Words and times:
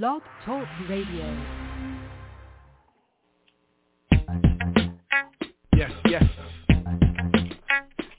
Blog 0.00 0.22
Talk 0.46 0.66
Radio. 0.88 1.36
Yes, 5.76 5.90
yes. 6.06 6.24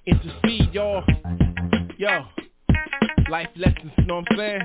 Intercede, 0.06 0.72
y'all. 0.72 1.04
Yo. 1.98 2.26
Life 3.28 3.48
lessons, 3.56 3.92
you 3.98 4.06
know 4.06 4.18
what 4.18 4.26
I'm 4.30 4.38
saying? 4.38 4.62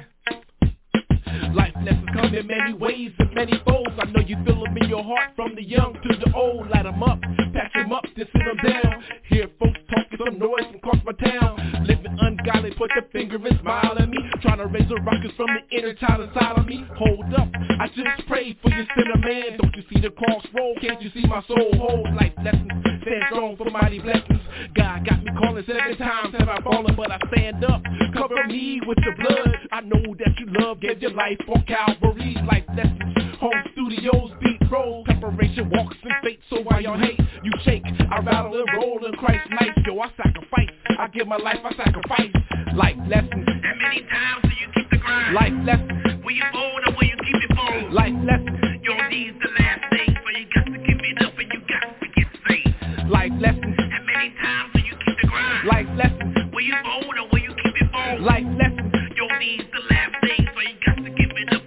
Life 1.54 1.72
lessons 1.76 2.08
come 2.12 2.34
in 2.34 2.46
many 2.46 2.74
ways 2.74 3.12
and 3.18 3.34
many 3.34 3.54
folds. 3.66 3.88
I 3.98 4.10
know 4.10 4.20
you 4.20 4.36
feel 4.44 4.62
them 4.62 4.76
in 4.76 4.90
your 4.90 5.02
heart 5.02 5.30
from 5.34 5.54
the 5.54 5.62
young 5.62 5.94
to 5.94 6.16
the 6.26 6.36
old. 6.36 6.68
Light 6.68 6.84
them 6.84 7.02
up, 7.02 7.22
patch 7.54 7.72
them 7.74 7.90
up, 7.90 8.04
then 8.18 8.26
sit 8.34 8.42
them 8.44 8.70
down. 8.70 9.02
Hear 9.30 9.48
folks 9.58 9.78
talking 9.88 10.18
some 10.26 10.38
noise 10.38 10.66
from 10.66 10.76
across 10.76 10.98
my 11.06 11.12
town. 11.12 11.86
Ungodly, 12.20 12.72
put 12.76 12.90
the 12.94 13.02
finger 13.12 13.36
and 13.36 13.58
smile 13.60 13.96
at 13.98 14.08
me. 14.08 14.18
Trying 14.42 14.58
to 14.58 14.66
raise 14.66 14.88
the 14.88 14.96
rockets 14.96 15.34
from 15.36 15.48
the 15.48 15.76
inner 15.76 15.94
child 15.94 16.28
inside 16.28 16.58
of 16.58 16.66
me. 16.66 16.84
Hold 16.96 17.32
up, 17.34 17.48
I 17.80 17.88
just 17.88 18.26
prayed 18.28 18.56
for 18.62 18.70
your 18.70 18.86
sinner 18.96 19.18
man. 19.18 19.58
Don't 19.58 19.74
you 19.76 19.82
see 19.92 20.00
the 20.00 20.10
cross 20.10 20.44
roll? 20.54 20.74
Can't 20.80 21.00
you 21.02 21.10
see 21.14 21.26
my 21.26 21.42
soul 21.46 21.70
hold? 21.76 22.14
Life 22.14 22.32
lessons, 22.42 22.70
stand 23.02 23.24
strong 23.30 23.56
for 23.56 23.70
mighty 23.70 24.00
blessings. 24.00 24.40
God 24.74 25.06
got 25.06 25.22
me 25.24 25.30
calling 25.38 25.64
seven 25.66 25.96
times, 25.96 26.34
have 26.38 26.48
I 26.48 26.60
fallen, 26.62 26.94
but 26.96 27.10
I 27.10 27.18
stand 27.32 27.64
up. 27.64 27.82
Cover 28.12 28.46
me 28.46 28.80
with 28.86 28.98
your 29.04 29.16
blood. 29.16 29.56
I 29.72 29.80
know 29.80 30.14
that 30.18 30.38
you 30.38 30.46
love, 30.60 30.80
gave 30.80 31.00
your 31.00 31.12
life 31.12 31.38
on 31.48 31.64
Calvary's 31.64 32.38
life 32.46 32.64
lessons. 32.76 33.36
Home 33.40 33.62
studios, 33.72 34.32
beat 34.42 34.57
roll, 34.70 35.04
preparation 35.04 35.70
walks 35.70 35.96
and 36.02 36.12
fate. 36.22 36.40
So 36.50 36.60
while 36.62 36.80
y'all 36.80 36.98
hate, 36.98 37.18
you 37.42 37.52
shake. 37.64 37.84
I 37.84 38.20
rattle 38.20 38.54
and 38.54 38.68
roll 38.76 39.04
in 39.06 39.12
Christ's 39.14 39.50
life. 39.52 39.74
Yo, 39.86 39.98
I 39.98 40.10
sacrifice. 40.16 40.70
I 40.98 41.08
give 41.08 41.26
my 41.26 41.36
life, 41.36 41.58
I 41.64 41.74
sacrifice. 41.76 42.32
Life 42.74 42.96
lessons. 43.08 43.46
And 43.46 43.78
many 43.80 44.00
times 44.02 44.42
do 44.42 44.54
you 44.54 44.68
keep 44.74 44.90
the 44.90 44.98
grind? 44.98 45.34
Life 45.34 45.54
lessons. 45.64 46.24
Will 46.24 46.32
you 46.32 46.44
bold 46.52 46.80
or 46.86 46.92
will 46.96 47.08
you 47.08 47.16
keep 47.24 47.40
it 47.42 47.56
bold? 47.56 47.92
Life 47.92 48.14
lessons. 48.24 48.58
Your 48.82 49.08
deeds 49.08 49.36
the 49.42 49.50
last 49.58 49.82
thing, 49.90 50.16
so 50.16 50.28
you 50.38 50.46
got 50.54 50.64
to 50.66 50.78
give 50.78 51.00
it 51.00 51.22
up 51.22 51.34
and 51.38 51.48
you 51.52 51.60
got 51.68 52.00
to 52.00 52.08
get 52.16 52.28
saved. 52.48 53.10
Life 53.10 53.32
lessons. 53.40 53.76
And 53.78 54.02
many 54.06 54.30
times 54.42 54.72
do 54.74 54.80
you 54.80 54.96
keep 55.04 55.16
the 55.22 55.28
grind? 55.28 55.68
Life 55.68 55.90
lessons. 55.96 56.34
Will 56.52 56.64
you 56.64 56.76
bold 56.84 57.14
or 57.18 57.26
will 57.32 57.42
you 57.42 57.54
keep 57.62 57.74
it 57.80 57.88
bold? 57.92 58.20
Life 58.20 58.48
lessons. 58.58 58.92
Your 59.16 59.32
deeds 59.38 59.68
the 59.72 59.82
last 59.90 60.14
thing, 60.22 60.42
so 60.54 60.60
you 60.60 60.76
got 60.84 60.96
to 60.98 61.10
give 61.14 61.32
it 61.36 61.52
up 61.54 61.57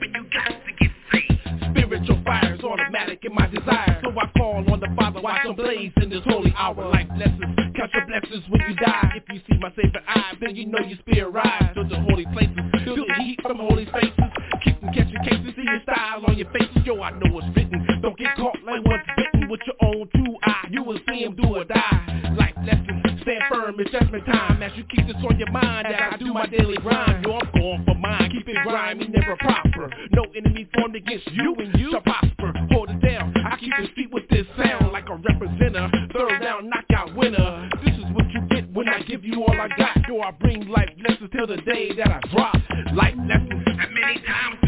Spiritual 1.92 2.24
fire 2.24 2.56
is 2.56 2.64
automatic 2.64 3.20
in 3.26 3.36
my 3.36 3.48
desire. 3.48 4.00
So 4.02 4.12
I 4.12 4.32
call 4.38 4.64
on 4.72 4.80
the 4.80 4.88
Father, 4.96 5.20
watch 5.20 5.44
them 5.44 5.58
blaze 5.58 5.92
in 5.98 6.10
this 6.10 6.22
holy 6.24 6.54
hour. 6.56 6.88
Life 6.88 7.10
lessons, 7.18 7.44
count 7.76 7.92
your 7.94 8.08
blessings 8.08 8.46
when 8.48 8.62
you 8.70 8.76
die. 8.78 9.20
If 9.20 9.24
you 9.28 9.42
see 9.44 9.60
my 9.60 9.74
Savior 9.76 10.00
eye, 10.08 10.32
then 10.40 10.56
you 10.56 10.68
know 10.68 10.80
your 10.80 10.98
spirit 11.00 11.32
rise. 11.32 11.76
To 11.76 11.84
the 11.84 12.00
holy 12.08 12.26
places, 12.32 12.56
feel 12.86 12.96
the 12.96 13.14
heat 13.20 13.40
from 13.42 13.58
holy 13.58 13.84
faces. 13.92 14.24
Keep 14.64 14.80
them 14.80 14.94
catching 14.94 15.20
cases, 15.20 15.52
see 15.54 15.68
your 15.68 15.84
style 15.84 16.24
on 16.26 16.38
your 16.38 16.50
faces. 16.52 16.80
Yo, 16.86 16.96
I 17.02 17.12
know 17.12 17.40
it's 17.44 17.58
written. 17.58 17.86
Don't 18.02 18.18
get 18.18 18.38
caught 18.38 18.56
like 18.64 18.86
what's 18.86 19.04
bitten 19.18 19.50
with 19.50 19.60
your 19.68 19.76
own 19.84 20.08
two 20.16 20.38
eye. 20.44 20.68
You 20.72 20.84
will 20.84 21.00
see 21.10 21.26
him 21.26 21.36
do 21.36 21.44
or 21.44 21.66
die. 21.66 22.34
Life 22.40 22.56
lessons, 22.64 23.20
stand 23.22 23.44
firm, 23.52 23.76
it's 23.80 23.92
judgment 23.92 24.26
time. 24.26 24.64
As 24.64 24.72
you 24.78 24.86
keep 24.86 25.08
this 25.08 25.18
on 25.28 25.38
your 25.38 25.52
mind, 25.52 25.88
that 25.92 26.14
I 26.14 26.16
do 26.16 26.32
my 26.34 26.48
daily 26.48 26.78
grind. 26.78 27.26
Yo, 27.26 27.36
I'm 27.36 27.52
going 27.52 27.84
for 27.84 27.96
mine, 27.96 28.32
keep 28.32 28.48
it 28.48 28.56
grimy, 28.64 29.10
never 29.10 29.36
proper. 29.36 29.92
No 30.12 30.24
enemy 30.36 30.70
formed 30.74 30.96
against 30.96 31.28
you 31.32 31.56
and 31.60 31.80
you 31.80 31.81
shall 31.90 32.02
prosper. 32.02 32.54
Hold 32.72 32.90
it 32.90 33.02
down, 33.02 33.34
I 33.38 33.58
keep 33.58 33.72
the 33.80 33.88
street 33.92 34.12
with 34.12 34.28
this 34.30 34.46
sound 34.58 34.92
like 34.92 35.08
a 35.10 35.18
representer. 35.18 35.90
Third 36.14 36.42
down, 36.42 36.70
knockout 36.70 37.16
winner. 37.16 37.70
This 37.84 37.96
is 37.96 38.06
what 38.14 38.30
you 38.32 38.42
get 38.50 38.72
when 38.74 38.90
I 38.90 39.02
give 39.02 39.24
you 39.26 39.44
all 39.44 39.60
I 39.60 39.70
got. 39.78 40.08
Yo, 40.08 40.20
I 40.22 40.32
bring 40.32 40.68
life 40.68 40.90
lessons 41.08 41.30
till 41.32 41.48
the 41.48 41.58
day 41.58 41.94
that 41.98 42.08
I 42.08 42.20
drop. 42.34 42.56
Life 42.94 43.16
lessons, 43.28 43.64
And 43.66 43.94
many 43.94 44.22
times 44.26 44.61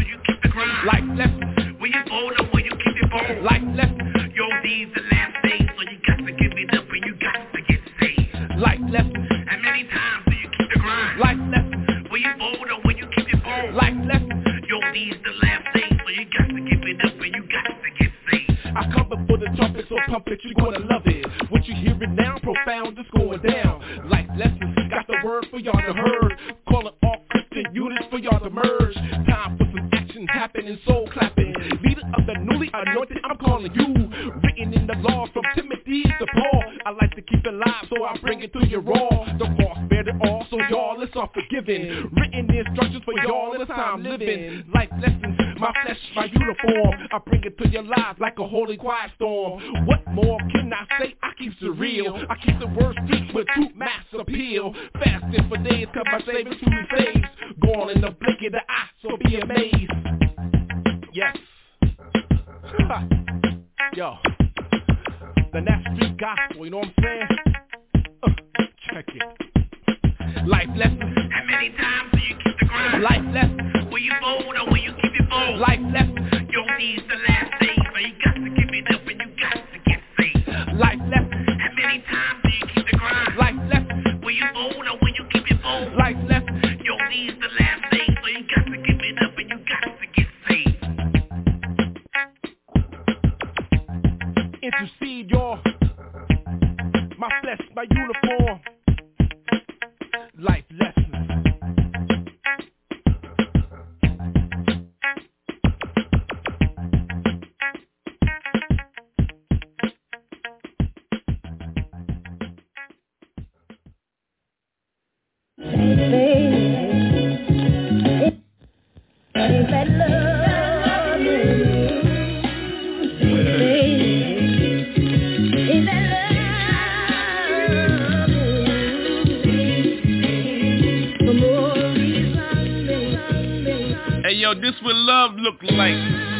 this 134.64 134.74
what 134.82 134.96
love 134.96 135.32
look 135.36 135.62
like. 135.62 136.33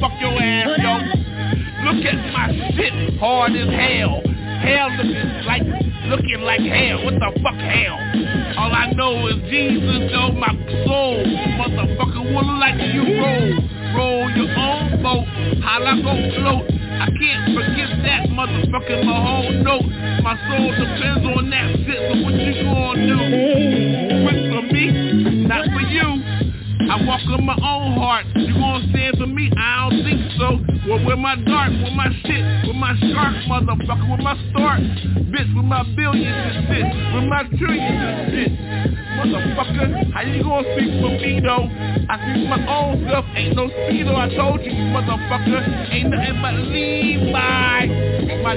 Fuck 0.00 0.12
your 0.20 0.40
ass 0.40 0.68
Look 1.84 2.04
at 2.04 2.32
my 2.32 2.72
shit 2.74 3.18
Hard 3.18 3.52
as 3.52 3.68
hell 3.68 4.22
Hell 4.62 4.90
looking 4.96 5.44
like 5.44 5.62
looking 6.08 6.40
like 6.40 6.60
hell. 6.60 7.04
What 7.04 7.14
the 7.14 7.40
fuck 7.42 7.60
hell? 7.60 8.00
All 8.58 8.72
I 8.72 8.90
know 8.96 9.26
is 9.28 9.36
Jesus, 9.50 9.77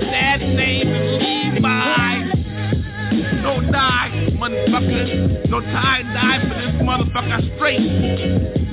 My 0.02 0.38
name 0.38 0.88
is 0.88 1.22
Levi. 1.22 2.12
No 3.44 3.62
die, 3.72 4.30
motherfucker. 4.34 5.48
No 5.50 5.62
tie 5.62 6.02
die 6.02 6.40
for 6.42 6.56
this 6.58 6.82
motherfucker 6.82 7.56
straight. 7.56 7.82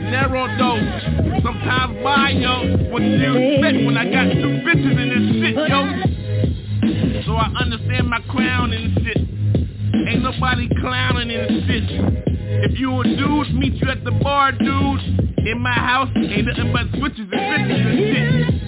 Narrow 0.08 0.46
dose. 0.56 1.42
Sometimes 1.42 2.02
why, 2.02 2.30
yo? 2.30 2.76
Do 2.98 3.04
you 3.04 3.36
expect 3.36 3.84
when 3.84 3.96
I 3.98 4.04
got 4.10 4.32
two 4.32 4.62
bitches 4.64 4.96
in 4.96 5.08
this 5.12 5.25
shit, 5.36 5.56
yo? 5.69 5.80
So 7.26 7.34
I 7.36 7.52
understand 7.60 8.08
my 8.08 8.20
crown 8.30 8.72
and 8.72 8.94
shit. 9.04 9.19
Ain't 10.08 10.22
nobody 10.22 10.69
clowning 10.80 11.30
in 11.30 11.40
this 11.46 11.64
shit. 11.66 11.84
If 12.70 12.78
you 12.78 13.00
a 13.00 13.04
dude, 13.04 13.54
meet 13.54 13.75
you 13.75 13.90
at 13.90 14.02
the 14.02 14.12
bar, 14.12 14.52
dude. 14.52 15.00
In 15.46 15.60
my 15.60 15.72
house, 15.72 16.08
ain't 16.16 16.46
nothing 16.46 16.72
but 16.72 16.88
switches 16.98 17.28
and 17.30 17.30
bitches 17.30 17.86
and 17.86 17.98
shit. 17.98 18.67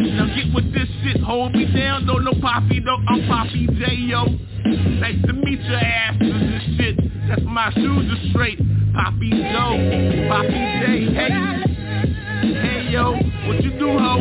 Now 0.00 0.26
get 0.34 0.54
with 0.54 0.72
this 0.72 0.88
shit, 1.02 1.20
hold 1.20 1.52
me 1.52 1.66
down, 1.66 2.06
no, 2.06 2.16
no 2.16 2.32
Poppy, 2.40 2.80
no, 2.80 2.96
I'm 3.06 3.26
Poppy 3.28 3.66
J, 3.78 3.94
yo. 3.94 4.24
Nice 4.98 5.20
to 5.26 5.32
meet 5.34 5.60
your 5.60 5.78
asses 5.78 6.20
and 6.20 6.76
shit. 6.76 6.96
That's 7.28 7.42
my 7.44 7.70
shoes 7.74 8.10
are 8.10 8.30
straight. 8.30 8.58
Poppy 8.94 9.30
Joe, 9.30 9.76
Poppy 10.28 10.60
J, 10.80 11.14
hey. 11.14 11.70
Hey 12.40 12.88
yo, 12.90 13.12
what 13.12 13.62
you 13.62 13.70
do 13.78 13.88
ho? 13.98 14.16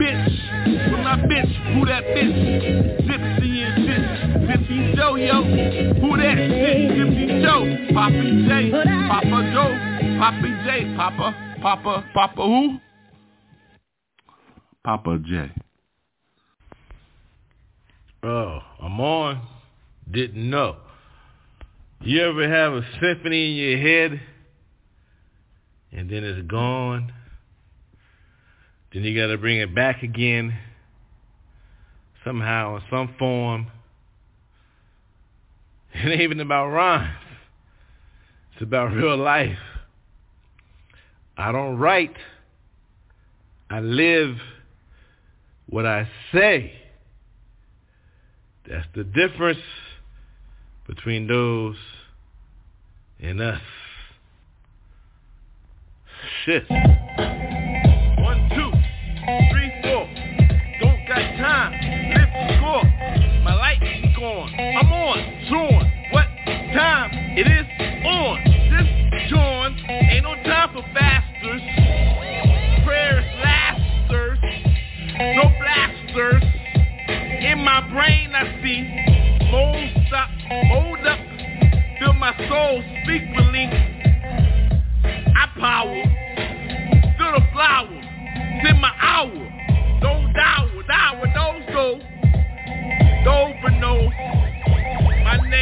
Bitch, 0.00 0.90
with 0.90 1.00
my 1.04 1.16
bitch, 1.28 1.74
who 1.74 1.84
that 1.84 2.04
bitch? 2.04 3.02
Gypsy 3.04 3.50
and 3.66 3.76
shit, 3.84 4.02
Gypsy 4.48 4.96
Joe 4.96 5.16
yo. 5.16 5.44
Who 6.00 6.16
that 6.16 6.36
shit? 6.38 6.90
Gypsy 6.96 7.42
Joe, 7.42 7.92
Poppy 7.92 8.46
J, 8.48 8.70
Papa 9.08 9.50
Joe, 9.52 10.18
Poppy 10.18 10.50
J, 10.64 10.94
Papa, 10.96 11.58
Papa, 11.60 12.04
Papa 12.14 12.42
who? 12.42 12.78
Papa 14.84 15.18
J. 15.24 15.52
Oh, 18.24 18.60
I'm 18.80 19.00
on. 19.00 19.46
Didn't 20.10 20.48
know. 20.50 20.76
You 22.00 22.22
ever 22.22 22.48
have 22.48 22.72
a 22.72 22.82
symphony 23.00 23.50
in 23.50 23.56
your 23.56 23.78
head 23.78 24.20
and 25.92 26.10
then 26.10 26.24
it's 26.24 26.48
gone? 26.48 27.12
Then 28.92 29.04
you 29.04 29.18
gotta 29.18 29.38
bring 29.38 29.58
it 29.58 29.72
back 29.72 30.02
again 30.02 30.58
somehow 32.24 32.76
in 32.76 32.82
some 32.90 33.14
form. 33.18 33.66
It 35.94 36.08
ain't 36.08 36.22
even 36.22 36.40
about 36.40 36.68
rhymes. 36.68 37.14
It's 38.54 38.62
about 38.62 38.92
real 38.92 39.16
life. 39.16 39.58
I 41.36 41.52
don't 41.52 41.76
write. 41.76 42.16
I 43.68 43.80
live 43.80 44.36
what 45.68 45.86
I 45.86 46.08
say. 46.32 46.72
That's 48.68 48.86
the 48.94 49.04
difference 49.04 49.58
between 50.86 51.26
those 51.26 51.76
and 53.20 53.40
us. 53.40 53.60
Shit. 56.44 56.68
One, 56.70 56.78
two, 58.50 58.70
three, 59.50 59.72
four. 59.82 60.06
Don't 60.80 61.06
got 61.08 61.22
time. 61.38 61.72
Lift 62.14 62.32
the 62.32 62.56
score. 62.58 62.84
My 63.42 63.54
light 63.54 63.82
is 63.82 64.16
gone. 64.16 64.54
I'm 64.54 64.92
on. 64.92 65.18
Drawn. 65.48 65.92
What 66.12 66.26
time? 66.74 67.10
It 67.36 67.46
is 67.46 67.66
on. 68.06 68.44
This 68.70 69.30
John. 69.30 69.76
Ain't 69.88 70.24
no 70.24 70.34
time 70.44 70.70
for 70.72 70.82
fasters. 70.94 71.11
Blasters. 76.12 76.42
In 77.42 77.64
my 77.64 77.80
brain 77.90 78.32
I 78.34 78.60
see 78.62 79.50
mold 79.50 80.06
stop, 80.06 80.30
mold 80.68 81.06
up. 81.06 81.18
Feel 81.98 82.12
my 82.14 82.34
soul 82.48 82.82
speak 83.02 83.22
relief. 83.36 83.72
I 85.04 85.46
power. 85.58 86.02
Feel 87.18 87.32
the 87.32 87.46
flower. 87.52 87.98
In 88.68 88.80
my 88.80 88.92
hour. 89.00 89.48
Don't 90.00 90.32
dower, 90.32 90.82
dower, 90.88 91.26
those 91.34 91.74
go. 91.74 91.98
Dover 93.24 93.70
knows 93.78 94.12
my 95.24 95.36
name. 95.48 95.61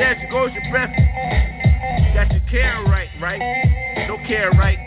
There 0.00 0.16
she 0.18 0.26
goes 0.32 0.48
your 0.56 0.64
breath. 0.72 0.88
Got 2.16 2.32
your 2.32 2.40
care, 2.50 2.82
right? 2.88 3.10
Right? 3.20 4.08
No 4.08 4.16
care 4.26 4.50
right. 4.52 4.78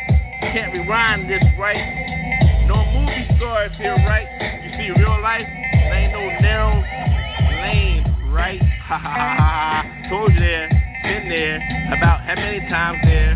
Can't 0.41 0.73
rewind 0.73 1.29
this, 1.29 1.43
right? 1.59 2.65
No 2.65 2.81
movie 2.81 3.29
stars 3.37 3.71
here, 3.77 3.93
right? 4.09 4.25
You 4.65 4.73
see 4.73 4.89
real 4.99 5.21
life, 5.21 5.45
there 5.45 5.93
ain't 5.93 6.13
no 6.13 6.25
narrow 6.41 6.81
lane, 7.61 8.33
right? 8.33 8.59
Ha 8.83 8.97
ha 8.97 9.35
ha. 9.39 10.09
Told 10.09 10.33
you 10.33 10.39
there, 10.41 10.67
been 10.67 11.29
there, 11.29 11.55
about 11.95 12.19
how 12.27 12.35
many 12.35 12.59
times 12.67 12.99
there? 13.05 13.33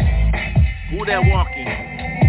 Who 0.91 1.05
that 1.05 1.24
walking? 1.24 1.65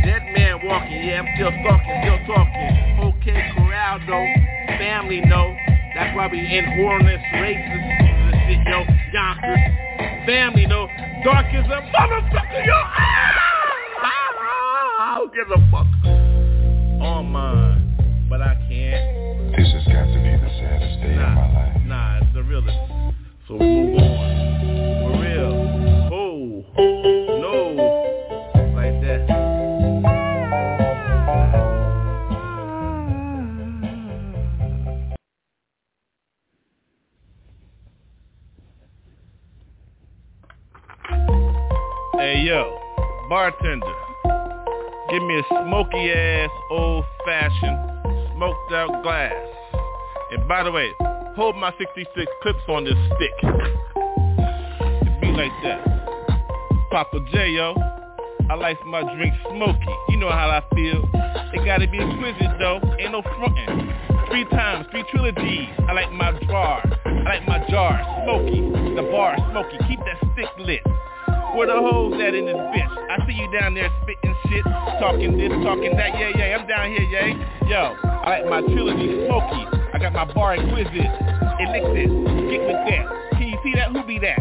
Dead 0.07 0.23
man 0.33 0.61
walking, 0.63 1.03
yeah, 1.03 1.21
I'm 1.21 1.29
still 1.35 1.51
talking, 1.67 1.99
still 2.05 2.21
talking. 2.31 3.19
Okay, 3.19 3.51
corral 3.57 3.99
though, 4.07 4.29
family 4.79 5.21
no. 5.21 5.57
That's 5.97 6.15
why 6.15 6.29
we 6.31 6.39
in 6.39 6.65
hornless 6.79 7.21
racist 7.43 7.98
shit, 8.49 8.67
yo. 8.67 8.81
Yonkers, 9.13 9.61
family 10.27 10.67
no. 10.67 10.89
Dark 11.25 11.47
as 11.53 11.65
a 11.67 11.81
motherfucker, 11.93 12.67
yo. 12.67 12.75
Ah, 14.01 15.01
I 15.01 15.15
don't 15.19 15.33
give 15.35 15.51
a 15.51 15.71
fuck. 15.71 15.87
On 17.03 17.27
mine, 17.31 18.27
but 18.29 18.41
I 18.43 18.55
can't. 18.69 19.53
This 19.57 19.69
has 19.73 19.85
got 19.85 20.05
to 20.07 20.19
be 20.19 20.31
the 20.37 20.51
saddest 20.61 21.01
day 21.01 21.15
Nah, 21.17 21.29
of 21.29 21.35
my 21.35 21.53
life. 21.53 21.83
nah, 21.87 22.19
it's 22.19 22.35
the 22.35 22.43
realest. 22.43 22.77
So 23.49 23.55
we 23.57 23.67
move 23.67 23.99
on. 23.99 24.38
Bartender, 43.39 43.95
give 45.13 45.23
me 45.23 45.39
a 45.39 45.45
smoky 45.63 46.11
ass 46.11 46.51
old 46.73 47.05
fashioned 47.25 47.79
smoked 48.35 48.73
out 48.73 49.01
glass. 49.05 49.33
And 50.33 50.49
by 50.49 50.65
the 50.65 50.73
way, 50.73 50.91
hold 51.37 51.55
my 51.55 51.73
66 51.79 52.27
clips 52.43 52.59
on 52.69 52.83
this 52.83 52.99
stick. 53.15 53.31
It 55.07 55.21
be 55.21 55.29
like 55.29 55.53
that. 55.63 55.87
Papa 56.91 57.21
J, 57.31 57.51
yo. 57.51 57.77
I 58.51 58.55
like 58.55 58.85
my 58.85 59.03
drink 59.15 59.33
smoky. 59.49 59.87
You 60.09 60.17
know 60.17 60.31
how 60.31 60.51
I 60.51 60.61
feel. 60.75 61.09
It 61.55 61.65
gotta 61.65 61.87
be 61.87 61.99
exquisite 61.99 62.59
though. 62.59 62.81
Ain't 62.99 63.13
no 63.13 63.23
frontin'. 63.23 63.95
Three 64.31 64.47
times, 64.47 64.89
three 64.91 65.05
trilogies. 65.13 65.69
I 65.87 65.93
like 65.93 66.11
my 66.11 66.33
jar. 66.47 66.83
I 67.07 67.39
like 67.39 67.47
my 67.47 67.65
jar 67.71 68.03
smoky. 68.25 68.63
The 68.97 69.09
bar 69.13 69.37
smoky. 69.53 69.79
Keep 69.87 70.01
that 70.01 70.19
stick 70.33 70.49
lit. 70.59 70.83
Where 71.55 71.67
the 71.67 71.75
hoes 71.75 72.15
at 72.21 72.35
in 72.35 72.47
this 72.47 72.55
bitch? 72.55 72.93
I 73.11 73.27
see 73.27 73.33
you 73.33 73.51
down 73.59 73.75
there 73.75 73.91
spitting 74.03 74.37
shit, 74.49 74.65
talking 75.01 75.37
this, 75.37 75.51
talking 75.65 75.97
that. 75.97 76.19
Yeah, 76.19 76.31
yeah, 76.37 76.57
I'm 76.59 76.67
down 76.67 76.91
here, 76.91 77.03
yeah. 77.03 77.69
Yo, 77.69 77.97
I 78.05 78.41
like 78.41 78.47
my 78.47 78.61
trilogy 78.63 79.27
smoky. 79.27 79.67
I 79.93 79.99
got 79.99 80.13
my 80.13 80.33
bar 80.33 80.55
exquisite. 80.55 80.95
Elixir, 81.59 82.09
get 82.49 82.63
with 82.63 82.81
that. 82.87 83.05
Can 83.33 83.49
you 83.49 83.59
see 83.65 83.75
that? 83.75 83.91
Who 83.91 84.05
be 84.05 84.19
that? 84.21 84.39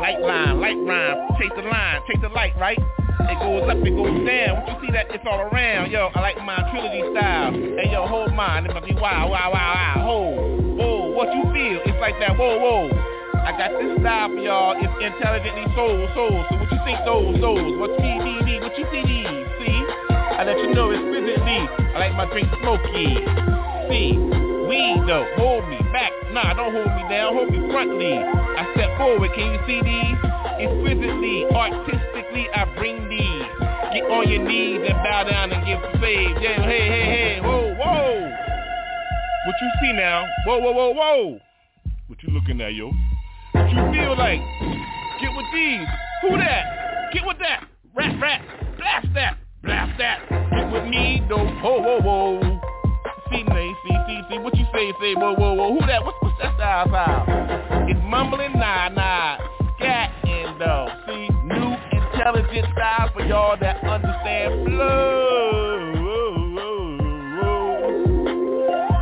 Light 0.00 0.20
line, 0.20 0.60
light 0.60 0.76
rhyme, 0.76 1.28
chase 1.38 1.52
the 1.56 1.62
line, 1.62 2.00
chase 2.08 2.20
the 2.20 2.28
light, 2.28 2.52
right? 2.58 2.78
It 2.78 3.38
goes 3.38 3.68
up, 3.70 3.76
it 3.78 3.94
goes 3.94 4.26
down. 4.26 4.60
What 4.60 4.68
you 4.68 4.86
see 4.86 4.92
that? 4.92 5.06
It's 5.10 5.24
all 5.30 5.40
around. 5.40 5.90
Yo, 5.90 6.10
I 6.14 6.20
like 6.20 6.36
my 6.44 6.56
trilogy 6.72 7.02
style. 7.12 7.52
Hey, 7.52 7.92
yo, 7.92 8.06
hold 8.06 8.34
mine. 8.34 8.66
It 8.66 8.74
must 8.74 8.86
be 8.86 8.94
wow, 8.94 9.30
wow, 9.30 9.52
wow, 9.52 9.74
wow. 9.74 10.04
Hold, 10.04 10.76
whoa, 10.76 11.10
what 11.12 11.28
you 11.34 11.42
feel? 11.52 11.80
It's 11.86 12.00
like 12.00 12.18
that. 12.20 12.36
Whoa, 12.36 12.58
whoa. 12.58 13.09
I 13.50 13.58
got 13.58 13.74
this 13.82 13.98
style 13.98 14.30
for 14.30 14.38
y'all. 14.38 14.78
It's 14.78 14.94
intelligently 15.02 15.66
soul, 15.74 16.06
soul. 16.14 16.46
So 16.46 16.54
what 16.54 16.70
you 16.70 16.78
think 16.86 17.02
those, 17.02 17.34
those? 17.42 17.74
What 17.82 17.90
you 17.98 18.22
need, 18.22 18.46
need, 18.46 18.62
what 18.62 18.78
you 18.78 18.86
see? 18.94 19.02
See? 19.02 19.78
I 20.38 20.46
let 20.46 20.54
you 20.54 20.70
know 20.70 20.94
it's 20.94 21.02
exquisitely. 21.02 21.66
I 21.66 21.98
like 21.98 22.14
my 22.14 22.30
drink 22.30 22.46
smoky. 22.62 23.18
See? 23.90 24.14
Weed 24.70 25.02
though. 25.02 25.26
Hold 25.34 25.66
me 25.66 25.82
back. 25.90 26.14
Nah, 26.30 26.54
don't 26.54 26.70
hold 26.70 26.94
me 26.94 27.02
down. 27.10 27.34
Hold 27.34 27.50
me 27.50 27.58
frontly. 27.74 28.22
I 28.22 28.70
step 28.78 28.94
forward. 28.94 29.34
Can 29.34 29.50
you 29.50 29.58
see 29.66 29.82
these? 29.82 30.18
Exquisitely, 30.62 31.50
artistically, 31.50 32.46
I 32.54 32.70
bring 32.78 33.02
these. 33.10 33.50
Get 33.90 34.06
on 34.14 34.30
your 34.30 34.46
knees 34.46 34.78
and 34.86 34.94
bow 35.02 35.26
down 35.26 35.50
and 35.50 35.66
give 35.66 35.82
praise. 35.98 36.38
Yeah, 36.38 36.62
hey, 36.62 36.86
hey, 36.86 37.04
hey. 37.10 37.40
Whoa, 37.42 37.74
whoa. 37.74 38.30
What 39.42 39.56
you 39.58 39.70
see 39.82 39.92
now? 39.98 40.22
Whoa, 40.46 40.62
whoa, 40.62 40.70
whoa, 40.70 40.94
whoa. 40.94 41.40
What 42.06 42.22
you 42.22 42.30
looking 42.30 42.60
at, 42.60 42.74
yo? 42.74 42.94
You 43.70 43.76
feel 43.92 44.18
like? 44.18 44.40
Get 45.20 45.30
with 45.36 45.46
these. 45.54 45.86
Who 46.22 46.36
that? 46.36 47.10
Get 47.12 47.24
with 47.24 47.38
that. 47.38 47.68
Rap, 47.94 48.20
rap. 48.20 48.42
Blast 48.76 49.06
that. 49.14 49.38
Blast 49.62 49.96
that. 49.98 50.28
Get 50.28 50.72
with 50.72 50.84
me, 50.90 51.22
though. 51.28 51.46
Whoa, 51.62 51.80
whoa, 51.80 52.00
whoa. 52.00 52.60
See, 53.30 53.44
see, 53.46 53.74
see, 53.86 53.96
see, 54.06 54.20
see. 54.28 54.38
What 54.38 54.56
you 54.56 54.64
say, 54.74 54.92
say, 55.00 55.14
whoa, 55.14 55.34
whoa, 55.34 55.54
whoa. 55.54 55.78
Who 55.78 55.86
that? 55.86 56.04
What's, 56.04 56.18
what's 56.20 56.36
that 56.42 56.54
style, 56.56 56.88
style? 56.88 57.24
It's 57.88 58.00
mumbling, 58.02 58.52
nah, 58.54 58.88
nah. 58.88 59.38
Scatting, 59.78 60.58
though. 60.58 60.88
See, 61.06 61.28
new 61.46 61.76
intelligent 61.92 62.66
style 62.72 63.10
for 63.12 63.24
y'all 63.24 63.56
that 63.60 63.84
understand 63.84 64.66
flow. 64.66 65.60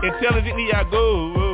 Intelligently 0.03 0.73
I 0.73 0.85
go. 0.91 1.48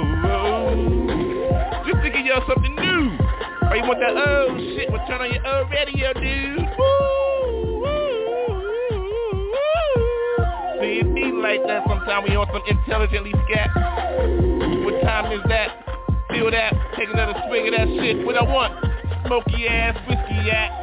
To 2.04 2.10
give 2.10 2.26
y'all 2.26 2.44
something 2.46 2.74
new. 2.76 3.16
Or 3.64 3.76
you 3.80 3.84
want 3.88 3.96
that 4.04 4.12
old 4.12 4.60
shit? 4.60 4.92
Well, 4.92 5.00
turn 5.08 5.24
on 5.24 5.32
your 5.32 5.40
old 5.40 5.70
radio, 5.72 6.12
dude. 6.12 6.60
Woo, 6.60 7.80
woo, 7.80 8.28
woo, 8.60 9.08
woo. 9.48 10.44
See, 10.84 11.00
it 11.00 11.08
be 11.16 11.32
like 11.32 11.64
that 11.64 11.80
sometimes 11.88 12.28
when 12.28 12.32
you 12.36 12.44
want 12.44 12.52
some 12.52 12.60
intelligently 12.68 13.32
scat. 13.48 13.72
What 14.84 15.00
time 15.00 15.32
is 15.32 15.40
that? 15.48 15.72
Feel 16.28 16.52
that? 16.52 16.76
Take 16.92 17.08
another 17.08 17.40
swig 17.48 17.72
of 17.72 17.72
that 17.72 17.88
shit. 17.88 18.20
What 18.26 18.36
I 18.36 18.44
want? 18.44 18.76
Smoky 19.24 19.64
ass 19.64 19.96
whiskey 20.04 20.50
at. 20.52 20.76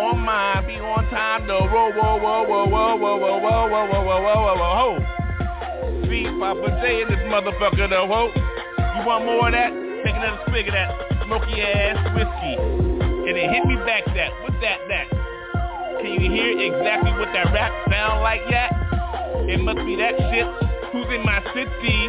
On 0.00 0.16
mine, 0.16 0.64
be 0.64 0.80
on 0.80 1.04
time 1.12 1.46
though. 1.46 1.68
Whoa, 1.68 1.92
whoa, 1.92 2.16
whoa, 2.16 2.40
whoa, 2.48 2.64
whoa, 2.72 2.96
whoa, 2.96 3.20
whoa, 3.20 3.36
whoa, 3.36 3.68
whoa, 3.68 3.84
whoa, 3.84 4.00
whoa, 4.00 4.20
whoa, 4.24 4.40
whoa, 4.48 4.56
whoa. 4.64 6.08
See, 6.08 6.24
Papa 6.40 6.80
J 6.80 7.04
in 7.04 7.08
this 7.12 7.20
motherfucker 7.28 7.84
though, 7.92 8.08
ho. 8.08 8.32
You 8.96 9.04
want 9.04 9.26
more 9.26 9.48
of 9.48 9.52
that? 9.52 9.85
Take 10.06 10.14
another 10.14 10.38
swig 10.46 10.68
of 10.68 10.74
that 10.74 10.94
smoky 11.26 11.60
ass 11.66 11.98
whiskey. 12.14 12.54
And 12.54 13.34
then 13.34 13.50
hit 13.50 13.66
me 13.66 13.74
back 13.82 14.06
that. 14.14 14.30
What's 14.46 14.54
that, 14.62 14.78
that? 14.86 15.10
Can 15.98 16.14
you 16.14 16.30
hear 16.30 16.54
exactly 16.62 17.10
what 17.18 17.26
that 17.34 17.50
rap 17.50 17.74
sound 17.90 18.22
like 18.22 18.42
yet? 18.48 18.70
It 19.50 19.58
must 19.58 19.82
be 19.82 19.96
that 19.96 20.14
shit. 20.30 20.46
Who's 20.94 21.10
in 21.10 21.26
my 21.26 21.42
city? 21.50 22.06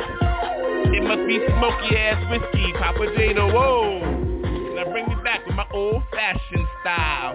It 0.94 1.02
must 1.10 1.26
be 1.26 1.42
smoky 1.58 1.98
ass 1.98 2.22
whiskey. 2.30 2.72
Papa 2.78 3.02
J 3.18 3.34
the 3.34 3.48
whoa. 3.50 3.98
Now 4.78 4.92
bring 4.92 5.10
me 5.10 5.16
back 5.24 5.44
with 5.48 5.56
my 5.56 5.66
old 5.74 6.04
fashioned 6.12 6.68
style. 6.82 7.34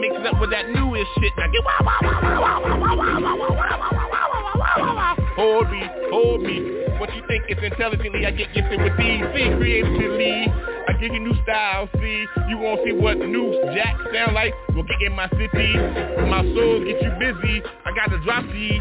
Mix 0.00 0.16
it 0.16 0.24
up 0.24 0.40
with 0.40 0.48
that 0.48 0.70
newest 0.72 1.10
shit. 1.20 1.32
Now 1.36 1.52
get 1.52 1.60
wow 1.60 1.76
wow 1.84 2.00
wow 2.00 2.40
wow 2.40 2.80
wow 2.80 2.96
wow 2.96 3.20
wow 3.20 3.36
wow 3.36 3.36
wow 3.36 3.78
wow 3.84 4.00
wow 4.00 4.48
wow 4.56 4.80
wow 4.80 4.96
wow 4.96 5.23
Hold 5.36 5.70
me, 5.70 5.82
hold 6.10 6.42
me. 6.42 6.84
What 7.00 7.12
you 7.14 7.22
think 7.26 7.44
is 7.48 7.58
intelligently? 7.60 8.24
I 8.24 8.30
get 8.30 8.54
gifted 8.54 8.80
with 8.80 8.96
these. 8.96 9.18
See, 9.34 9.50
creatively, 9.58 10.46
I 10.86 10.92
give 11.00 11.12
you 11.12 11.18
new 11.18 11.34
style. 11.42 11.88
See, 11.98 12.24
you 12.48 12.56
won't 12.58 12.80
see 12.84 12.92
what 12.92 13.18
new 13.18 13.50
jack 13.74 13.96
sound 14.14 14.34
like. 14.34 14.54
We'll 14.74 14.84
get 14.84 15.02
in 15.02 15.12
my 15.12 15.28
city. 15.30 15.74
My 16.30 16.42
soul 16.54 16.84
get 16.86 17.02
you 17.02 17.10
busy. 17.18 17.62
I 17.84 17.90
got 17.96 18.10
the 18.10 18.18
drop 18.22 18.44
these. 18.46 18.80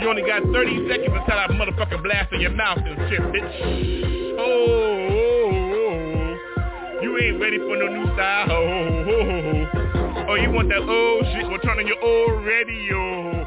You 0.00 0.10
only 0.10 0.22
got 0.22 0.42
30 0.42 0.88
seconds 0.88 1.14
until 1.14 1.38
I 1.38 1.46
motherfucking 1.54 2.02
blast 2.02 2.32
in 2.32 2.40
your 2.40 2.50
mouth 2.50 2.78
and 2.78 2.98
shit, 3.08 3.20
bitch. 3.20 4.34
Oh, 4.38 5.06
oh, 5.06 5.78
oh. 5.78 7.00
you 7.00 7.16
ain't 7.22 7.40
ready 7.40 7.58
for 7.58 7.76
no 7.76 7.86
new 7.86 8.12
style. 8.14 8.50
Oh, 8.50 8.56
oh, 8.56 9.06
oh. 9.06 9.68
oh, 9.70 10.26
oh 10.30 10.34
you 10.34 10.50
want 10.50 10.68
that 10.70 10.82
old 10.82 11.24
shit? 11.30 11.48
Well, 11.48 11.60
turn 11.60 11.78
on 11.78 11.86
your 11.86 12.02
old 12.02 12.44
radio. 12.44 13.46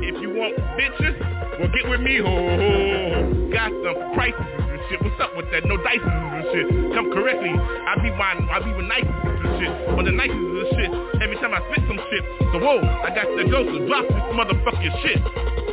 If 0.00 0.22
you 0.22 0.30
want 0.30 0.56
bitches, 0.80 1.49
well 1.60 1.68
get 1.68 1.88
with 1.88 2.00
me, 2.00 2.16
ho, 2.18 2.24
ho. 2.24 3.50
Got 3.52 3.68
some 3.84 4.14
prices 4.14 4.40
and 4.40 4.80
shit. 4.88 5.02
What's 5.04 5.20
up 5.20 5.36
with 5.36 5.44
that? 5.52 5.66
No 5.66 5.76
dices 5.76 6.08
and 6.08 6.44
shit. 6.52 6.66
Come 6.96 7.12
correctly. 7.12 7.52
I 7.52 8.00
be 8.00 8.08
buying, 8.16 8.48
I 8.48 8.64
be 8.64 8.72
with 8.72 8.86
nices 8.86 9.12
and 9.12 9.60
shit. 9.60 9.68
On 9.92 10.04
the 10.04 10.12
nices 10.12 10.32
and 10.32 10.68
shit. 10.72 10.90
Every 11.20 11.36
time 11.36 11.52
I 11.52 11.60
spit 11.68 11.84
some 11.86 12.00
shit. 12.08 12.24
So 12.52 12.58
whoa, 12.64 12.80
I 12.80 13.12
got 13.14 13.28
the 13.36 13.44
ghost 13.50 13.68
to 13.76 13.86
drop 13.86 14.08
this 14.08 14.16
motherfucking 14.32 15.02
shit. 15.04 15.20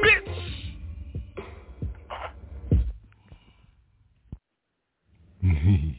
Bitch! 0.04 0.28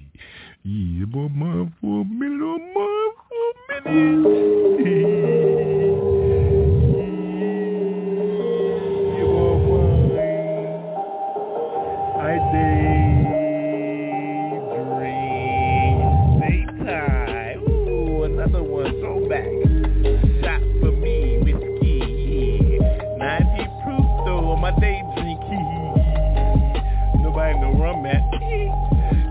yeah, 0.64 1.04
boy, 1.06 1.28
mine 1.28 1.72
for 1.80 2.02
a 2.02 2.04
minute, 2.04 2.42
oh, 2.42 2.58
mine 2.74 3.12
for 3.72 3.88
a 3.88 3.92
minute. 3.92 5.77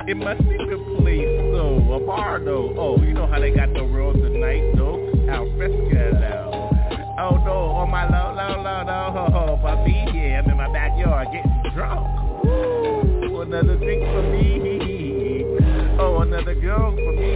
in 0.07 0.19
my 0.19 0.37
secret 0.37 0.79
place, 0.99 1.27
so 1.51 1.83
a 1.91 1.99
bar 1.99 2.39
though. 2.39 2.73
Oh, 2.77 2.97
you 3.03 3.13
know 3.13 3.27
how 3.27 3.39
they 3.39 3.51
got 3.51 3.73
the 3.73 3.83
world 3.83 4.15
tonight, 4.15 4.63
though. 4.75 5.03
Al 5.29 5.51
fresco. 5.57 5.83
Oh 7.19 7.35
no, 7.43 7.75
on 7.75 7.91
my 7.91 8.07
low, 8.07 8.31
low, 8.31 8.61
low, 8.63 8.85
low, 8.85 9.59
for 9.59 9.83
me, 9.85 10.05
yeah, 10.13 10.39
I'm 10.39 10.49
in 10.49 10.55
my 10.55 10.71
backyard 10.71 11.27
getting 11.33 11.75
drunk. 11.75 12.07
Ooh, 12.45 13.41
another 13.41 13.75
drink 13.75 14.03
for 14.03 14.23
me. 14.31 15.43
Oh, 15.99 16.19
another 16.21 16.55
girl 16.55 16.95
for 16.95 17.11
me. 17.11 17.35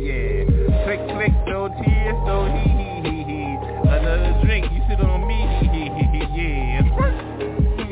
Yeah, 0.00 0.44
click, 0.84 1.00
click, 1.10 1.32
no 1.48 1.68
tears, 1.68 2.16
no 2.24 2.46
hee 2.48 3.02
hee 3.02 3.24
hee. 3.28 3.58
Another 3.90 4.40
drink, 4.42 4.72
you 4.72 4.80
sit 4.88 5.00
on 5.00 5.28
me. 5.28 5.36
Yeah, 6.32 6.80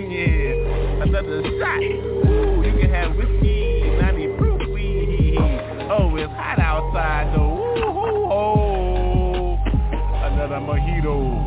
yeah, 0.08 1.02
another 1.02 1.42
shot. 1.58 2.27
Outside 6.98 7.34
though. 7.34 7.54
Ooh, 7.54 8.30
oh. 8.30 9.58
Another 10.24 10.60
mojito. 10.60 11.46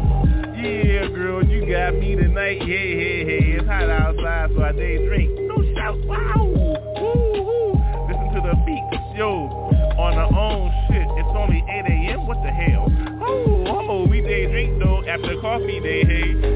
Yeah, 0.55 1.07
girl, 1.07 1.43
you 1.43 1.65
got 1.65 1.95
me 1.95 2.15
tonight. 2.15 2.61
Hey, 2.61 2.95
hey, 2.95 3.25
hey, 3.25 3.51
it's 3.57 3.67
hot 3.67 3.89
outside, 3.89 4.51
so 4.55 4.63
I 4.63 4.71
day 4.73 4.97
drink. 5.05 5.31
No 5.41 5.63
shout, 5.75 5.97
wow. 6.05 6.45
Woo-hoo. 6.45 7.73
Listen 8.07 8.29
to 8.35 8.41
the 8.47 8.55
beat, 8.65 9.17
yo, 9.17 9.49
on 9.97 10.13
our 10.13 10.31
own 10.33 10.71
shit. 10.87 11.07
It's 11.17 11.29
only 11.35 11.63
8 11.67 11.85
a.m. 11.89 12.27
What 12.27 12.43
the 12.43 12.51
hell? 12.51 12.87
Oh, 13.23 13.87
oh, 13.89 14.07
we 14.07 14.21
day 14.21 14.45
drink 14.47 14.79
though 14.79 15.03
after 15.05 15.39
coffee 15.41 15.79
day. 15.79 16.05
Hey, 16.05 16.50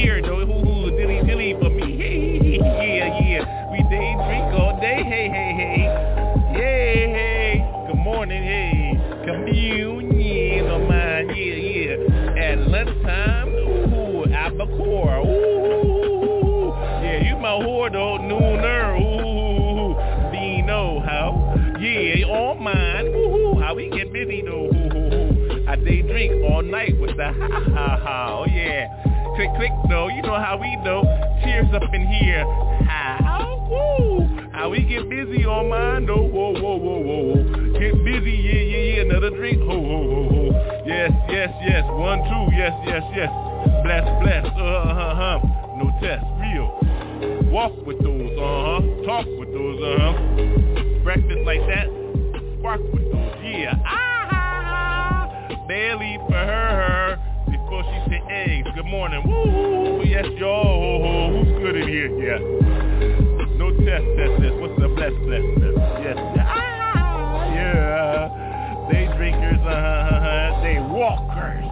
beer 0.00 0.22
though. 0.22 0.40
Ooh, 0.40 0.90
dilly 0.90 1.20
dilly 1.26 1.54
for 1.60 1.70
me. 1.70 2.56
Yeah, 2.56 3.20
yeah. 3.20 3.70
We 3.70 3.78
day 3.88 4.14
drink 4.26 4.54
all 4.54 4.78
day. 4.80 5.02
Hey, 5.04 5.28
hey, 5.28 5.52
hey. 5.56 5.82
Yeah, 6.52 7.06
hey. 7.16 7.86
Good 7.86 7.98
morning. 7.98 8.42
Hey, 8.42 8.98
communion 9.26 10.66
on 10.66 10.88
mine. 10.88 11.28
Yeah, 11.28 11.54
yeah. 11.54 12.42
At 12.42 12.58
lunchtime. 12.68 13.48
Ooh, 13.48 14.24
albacore. 14.32 15.18
Ooh, 15.26 16.72
yeah. 17.02 17.28
You 17.28 17.36
my 17.38 17.50
whore 17.50 17.92
though. 17.92 18.18
Nooner. 18.20 18.98
Ooh, 19.00 19.94
Dino. 20.32 21.00
How? 21.00 21.54
Yeah, 21.80 22.26
all 22.26 22.54
mine. 22.54 23.06
Ooh, 23.06 23.60
how 23.60 23.74
we 23.74 23.90
get 23.90 24.12
busy 24.12 24.42
though. 24.42 24.66
Ooh, 24.66 25.66
I 25.68 25.76
day 25.76 26.02
drink 26.02 26.32
all 26.50 26.62
night 26.62 26.98
with 26.98 27.16
the 27.16 27.32
ha 27.32 27.48
ha 27.74 27.96
ha. 28.02 28.29
Click 29.60 29.76
though. 29.90 30.08
You 30.08 30.22
know 30.22 30.40
how 30.40 30.56
we 30.56 30.74
know. 30.76 31.04
Cheers 31.44 31.68
up 31.74 31.92
in 31.92 32.06
here. 32.06 32.44
How? 32.88 33.60
Woo. 33.68 34.24
How 34.52 34.70
we 34.70 34.80
get 34.80 35.04
busy 35.10 35.44
on 35.44 35.68
mine 35.68 36.06
though. 36.06 36.24
Whoa 36.24 36.56
whoa 36.56 36.76
whoa 36.80 36.96
whoa 36.96 37.20
whoa. 37.36 37.78
Get 37.78 37.92
busy. 38.02 38.40
Yeah 38.40 38.56
yeah 38.56 38.96
yeah. 38.96 39.02
Another 39.02 39.28
drink. 39.28 39.60
Ho 39.60 39.76
ho 39.76 39.98
ho 40.08 40.28
ho. 40.32 40.82
Yes 40.86 41.12
yes 41.28 41.52
yes. 41.60 41.84
One 41.92 42.24
two. 42.24 42.56
Yes 42.56 42.72
yes 42.88 43.04
yes. 43.12 43.28
Bless 43.84 44.08
bless. 44.24 44.46
Uh 44.46 44.96
huh 44.96 45.14
huh. 45.20 45.38
No 45.76 45.92
test. 46.00 46.24
Real. 46.40 47.52
Walk 47.52 47.76
with 47.84 48.00
those. 48.00 48.32
Uh 48.40 48.64
huh. 48.64 48.80
Talk 49.04 49.26
with 49.38 49.52
those. 49.52 49.76
Uh 49.76 49.98
huh 50.00 50.70
breakfast 51.02 51.40
like 51.44 51.60
that, 51.66 51.86
spark 52.58 52.80
with 52.92 53.02
those, 53.10 53.34
yeah. 53.42 53.74
Ah, 53.84 55.64
barely 55.66 56.18
for 56.28 56.34
her, 56.34 56.46
her, 56.46 56.99
morning, 58.90 59.22
woo, 59.24 60.02
yes, 60.04 60.26
yo, 60.36 61.30
who's 61.30 61.62
good 61.62 61.76
in 61.76 61.86
here? 61.86 62.10
Yeah. 62.18 62.40
No 63.54 63.70
test, 63.70 64.02
test, 64.18 64.42
test. 64.42 64.54
What's 64.58 64.74
the 64.80 64.88
bless, 64.88 65.14
bless, 65.22 65.46
bless? 65.54 65.74
Yes, 66.02 66.18
ah, 66.18 67.54
yeah. 67.54 68.88
They 68.90 69.06
drinkers, 69.16 69.62
uh-huh, 69.62 70.62
they 70.62 70.80
walkers. 70.90 71.64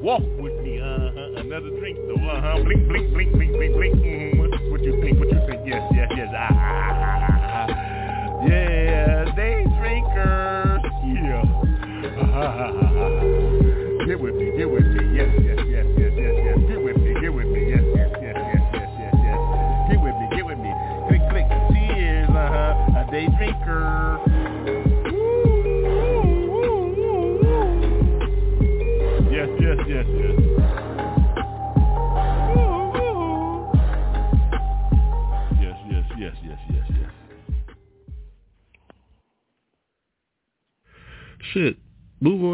Walk 0.00 0.22
with 0.38 0.54
me, 0.62 0.78
uh-huh. 0.78 1.40
Another 1.42 1.70
drink, 1.80 1.98
though, 2.06 2.30
uh-huh. 2.30 2.62
Blink, 2.62 2.86
blink, 2.86 3.12
blink, 3.12 3.32
blink, 3.32 3.52
blink, 3.52 3.74
blink. 3.74 3.94
Mm-hmm. 3.96 4.70
What, 4.70 4.82
you 4.82 5.02
think? 5.02 5.18
What 5.18 5.32
you 5.32 5.40
think? 5.50 5.66
Yes, 5.66 5.82
yes, 5.92 6.12
yes. 6.16 6.28
Ah, 6.32 6.46
ah, 6.48 7.02
ah, 7.02 7.66
ah. 7.66 8.46
Yeah, 8.46 9.34
they 9.34 9.66
drinkers. 9.82 10.82
Yeah. 11.02 11.42
get 14.06 14.20
with 14.20 14.34
me, 14.36 14.52
get 14.56 14.70
with 14.70 14.86
me. 14.86 15.16
Yes, 15.16 15.41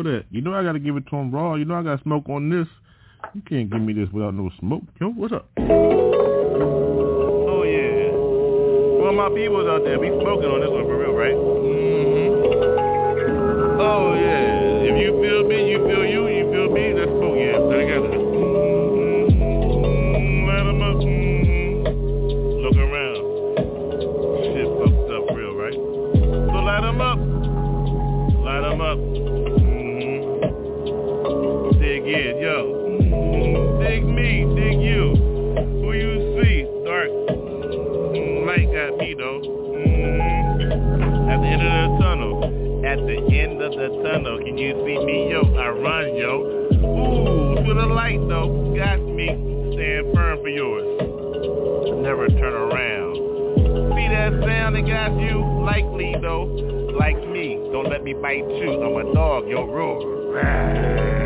That. 0.02 0.24
You 0.30 0.40
know 0.40 0.54
I 0.54 0.62
gotta 0.62 0.78
give 0.78 0.96
it 0.96 1.06
to 1.08 1.16
him 1.16 1.32
raw. 1.32 1.54
You 1.56 1.64
know 1.64 1.74
I 1.74 1.82
got 1.82 1.96
to 1.96 2.02
smoke 2.04 2.28
on 2.28 2.48
this. 2.50 2.68
You 3.34 3.42
can't 3.42 3.68
give 3.68 3.80
me 3.80 3.92
this 3.92 4.08
without 4.12 4.34
no 4.34 4.50
smoke. 4.60 4.84
Yo, 5.00 5.10
what's 5.10 5.32
up? 5.32 5.48
Oh 5.58 5.62
yeah. 7.64 8.12
Well 9.02 9.12
my 9.12 9.28
peoples 9.34 9.66
out 9.66 9.82
there, 9.84 9.98
we 9.98 10.08
smoking 10.08 10.48
on 10.48 10.60
this 10.60 10.70
one 10.70 10.84
for 10.84 10.98
real, 10.98 11.14
right? 11.14 11.34
Mm-hmm. 11.34 12.38
Oh 13.80 14.14
yeah. 14.14 14.86
If 14.86 14.96
you 15.02 15.20
feel 15.20 15.42
me, 15.48 15.68
you 15.68 15.78
feel 15.84 16.04
you, 16.06 16.28
you 16.28 16.50
feel 16.52 16.70
me, 16.70 16.94
let's 16.94 17.10
smoke, 17.10 17.36
yeah. 17.36 17.58
Together. 17.58 18.27
Can 44.02 44.56
you 44.56 44.72
see 44.86 45.04
me, 45.04 45.30
yo? 45.30 45.42
I 45.56 45.68
run, 45.70 46.14
yo. 46.14 46.42
Ooh, 46.78 47.66
to 47.66 47.74
the 47.74 47.86
light 47.86 48.20
though. 48.28 48.74
Got 48.76 49.00
me. 49.00 49.26
Stand 49.74 50.14
firm 50.14 50.40
for 50.40 50.48
yours. 50.48 52.02
Never 52.02 52.28
turn 52.28 52.54
around. 52.54 53.16
See 53.94 54.08
that 54.08 54.32
sound 54.46 54.76
that 54.76 54.86
got 54.86 55.18
you? 55.20 55.44
Likely 55.64 56.14
though, 56.22 56.44
like 56.98 57.18
me. 57.28 57.56
Don't 57.72 57.90
let 57.90 58.04
me 58.04 58.14
bite 58.14 58.48
you. 58.48 58.82
I'm 58.82 59.06
a 59.06 59.12
dog, 59.12 59.48
yo 59.48 59.66
roar. 59.66 61.17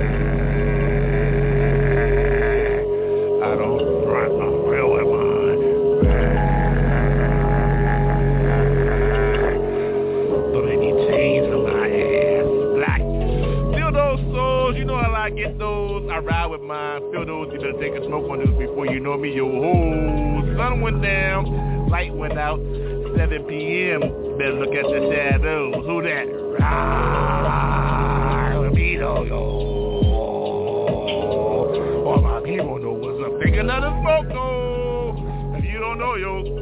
Mine. 17.47 17.53
You 17.53 17.59
better 17.61 17.79
take 17.81 17.95
a 18.01 18.05
smoke 18.07 18.31
on 18.31 18.39
this 18.39 18.51
before 18.59 18.87
you 18.87 19.01
know 19.01 19.17
me, 19.17 19.35
yo 19.35 19.49
ho. 19.51 20.55
Sun 20.57 20.81
went 20.81 21.03
down, 21.03 21.89
light 21.89 22.15
went 22.15 22.39
out. 22.39 22.61
7 23.17 23.45
p.m. 23.45 24.01
Better 24.39 24.55
look 24.55 24.75
at 24.75 24.85
the 24.85 25.11
shadows. 25.13 25.75
Who 25.85 26.03
that? 26.03 26.27
Rah, 26.61 28.59
Libido, 28.59 29.25
yo. 29.25 29.39
All 32.07 32.21
my 32.23 32.41
people 32.41 32.79
know 32.79 32.93
what's 32.93 33.23
up. 33.23 33.39
Take 33.45 33.57
another 33.57 33.93
smoke, 34.01 34.29
though. 34.29 35.15
If 35.59 35.65
you 35.65 35.79
don't 35.79 35.99
know, 35.99 36.15
yo. 36.17 36.62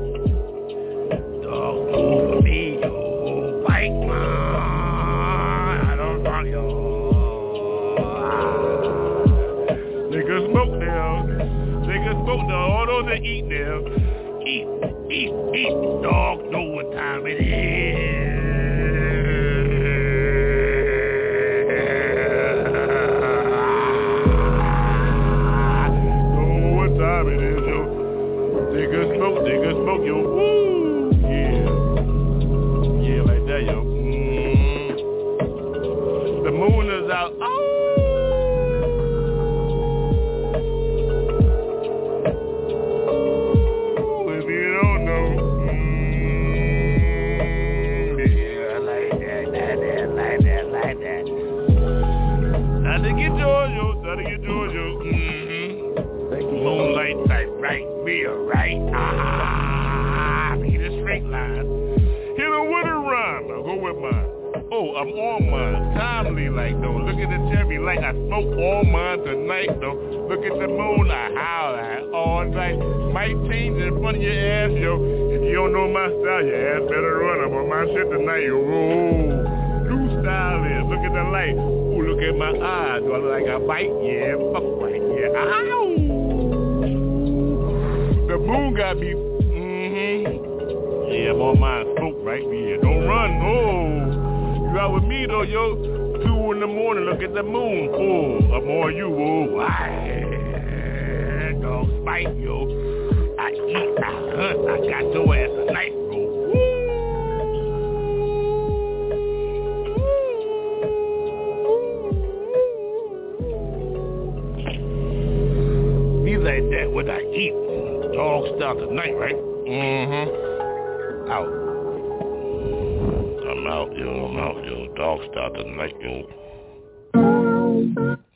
Dog 125.01 125.21
start 125.33 125.55
tonight, 125.55 125.95
yo. 125.99 126.29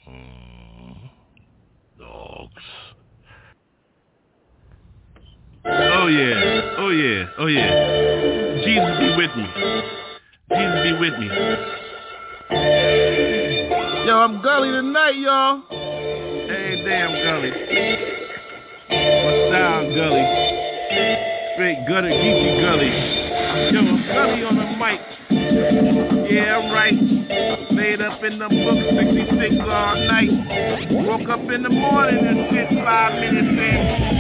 Mm. 0.09 1.11
Dogs. 1.99 2.65
Oh 5.67 6.07
yeah, 6.07 6.73
oh 6.79 6.89
yeah, 6.89 7.27
oh 7.37 7.47
yeah. 7.49 7.71
Jesus 8.65 8.97
be 8.99 9.09
with 9.15 9.37
me. 9.37 9.47
Jesus 10.49 10.81
be 10.85 10.93
with 10.99 11.19
me. 11.21 11.29
Yo, 14.07 14.17
I'm 14.17 14.41
gully 14.41 14.71
tonight, 14.71 15.17
y'all. 15.17 15.61
Hey, 15.69 16.83
damn 16.83 17.13
gully. 17.13 17.53
What 18.89 19.35
style 19.51 19.85
gully? 19.95 20.25
Straight 21.53 21.85
gutter 21.87 22.09
geeky 22.09 22.61
gully. 22.63 22.89
Yo, 23.71 23.81
I'm 23.81 24.01
gully 24.07 24.45
on 24.45 24.57
the 24.57 24.65
mic. 24.79 25.01
Yeah, 25.69 26.73
right. 26.73 26.93
Laid 27.73 28.03
up 28.03 28.23
in 28.23 28.39
the 28.39 28.49
book 28.49 28.81
66 29.01 29.55
all 29.65 29.97
night. 29.97 30.29
Woke 31.09 31.29
up 31.31 31.41
in 31.51 31.63
the 31.63 31.71
morning 31.71 32.21
and 32.21 32.49
spit 32.51 32.69
five 32.85 33.15
minutes 33.21 33.49
in. 33.49 33.79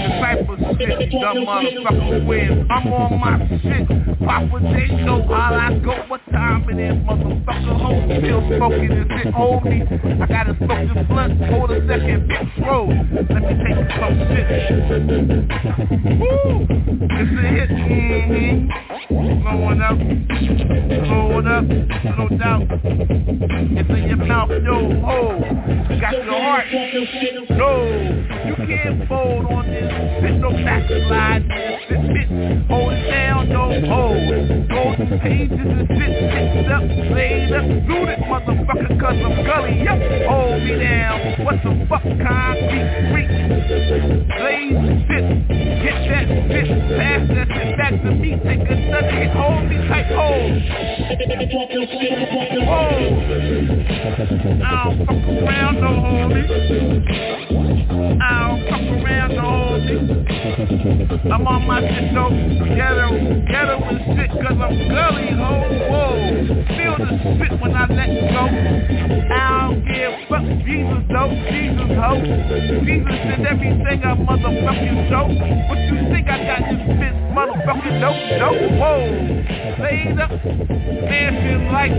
Disciples 0.09 0.53
shit, 0.79 1.11
dumb 1.11 1.44
motherfucker 1.44 2.27
win. 2.27 2.66
I'm 2.70 2.92
on 2.92 3.20
my 3.20 3.38
shit. 3.62 3.87
Papa 4.24 4.61
J 4.61 5.05
know 5.05 5.22
how 5.29 5.55
I 5.55 5.79
go. 5.79 5.94
What 6.09 6.20
time 6.31 6.68
it 6.70 6.79
is, 6.79 6.96
motherfucker? 7.05 7.77
Hold 7.81 8.05
still 8.18 8.42
smoking 8.57 8.92
and 8.92 9.11
shit. 9.11 9.35
Hold 9.35 9.64
me. 9.64 9.83
I 9.83 10.27
gotta 10.27 10.57
smoke 10.57 10.88
this 10.94 11.07
blunt. 11.09 11.40
Hold 11.50 11.70
a 11.70 11.81
second, 11.87 12.29
bitch. 12.29 12.66
Roll. 12.66 12.88
Let 12.88 13.42
me 13.42 13.55
take 13.62 13.81
some 14.00 14.16
shit. 14.31 14.46
Woo! 16.20 16.66
It's 17.11 17.31
a 17.31 17.44
hit. 17.55 17.70
Mm-hmm. 17.70 18.57
Blowing 19.42 19.83
up. 19.83 19.98
Blowing 21.05 21.46
up. 21.46 21.64
No 22.16 22.29
doubt. 22.38 22.62
It's 23.77 23.90
in 23.90 24.03
your 24.09 24.16
mouth, 24.16 24.50
yo, 24.50 24.77
ho. 25.00 25.38
Got 26.00 26.12
your 26.24 26.40
heart. 26.40 26.66
No, 27.50 27.70
you 28.46 28.55
can't 28.57 29.09
fold 29.09 29.46
on 29.46 29.66
this. 29.66 29.90
There's 30.22 30.40
no 30.40 30.50
backslide. 30.62 31.42
Sit, 31.88 32.28
hold 32.68 32.94
down, 33.10 33.48
no 33.48 33.64
hold. 33.88 34.68
Golden 34.68 35.18
pages 35.20 35.58
up, 36.70 36.84
up, 37.52 37.66
looted, 37.88 38.20
motherfucker, 38.28 38.92
cause 39.00 39.18
I'm 39.24 39.36
gully. 39.44 39.82
Yep, 39.82 39.98
hold 40.28 40.62
me 40.62 40.78
down. 40.78 41.44
What 41.44 41.56
the 41.62 41.70
fuck, 41.88 42.04
get 48.64 48.80
that 48.90 49.04
hit, 49.12 49.30
hold 49.30 49.64
me 49.68 49.76
tight, 49.88 50.06
hold. 50.14 50.52
I 54.62 54.82
don't 54.84 54.98
fuck 55.06 55.24
around, 55.42 55.76
no. 55.80 55.90
I 58.20 58.24
don't 58.48 58.62
fuck 58.68 58.86
around, 59.04 59.30
no 59.36 59.42
homie. 59.42 60.43
I'm 60.44 61.46
on 61.48 61.66
my 61.66 61.80
shit 61.80 62.12
though, 62.12 62.28
ghetto, 62.28 63.16
ghetto 63.48 63.80
and 63.80 63.96
shit, 64.12 64.28
cause 64.28 64.61
I'm 64.61 64.76
gully, 64.92 65.33
ho, 65.33 65.57
whoa. 65.88 66.20
Feel 66.68 67.00
the 67.00 67.16
spit 67.16 67.61
when 67.64 67.72
I 67.72 67.88
let 67.88 68.12
go. 68.28 68.44
I 69.33 69.72
don't 69.72 69.80
give 69.88 70.12
fuck, 70.28 70.44
Jesus 70.68 71.00
though, 71.09 71.33
Jesus 71.48 71.90
ho. 71.96 72.20
Jesus 72.85 73.16
did 73.24 73.40
everything 73.40 74.04
I 74.04 74.12
motherfucking 74.20 75.09
show. 75.09 75.33
What 75.33 75.80
you 75.88 76.12
think 76.12 76.28
I 76.28 76.37
got 76.44 76.61
this 76.68 76.92
bitch 76.92 77.24
motherfucking 77.35 78.00
dope, 78.04 78.20
dope, 78.38 78.68
whoa. 78.78 79.00
Laid 79.83 80.20
up, 80.20 80.30
mansion 81.09 81.72
like, 81.72 81.90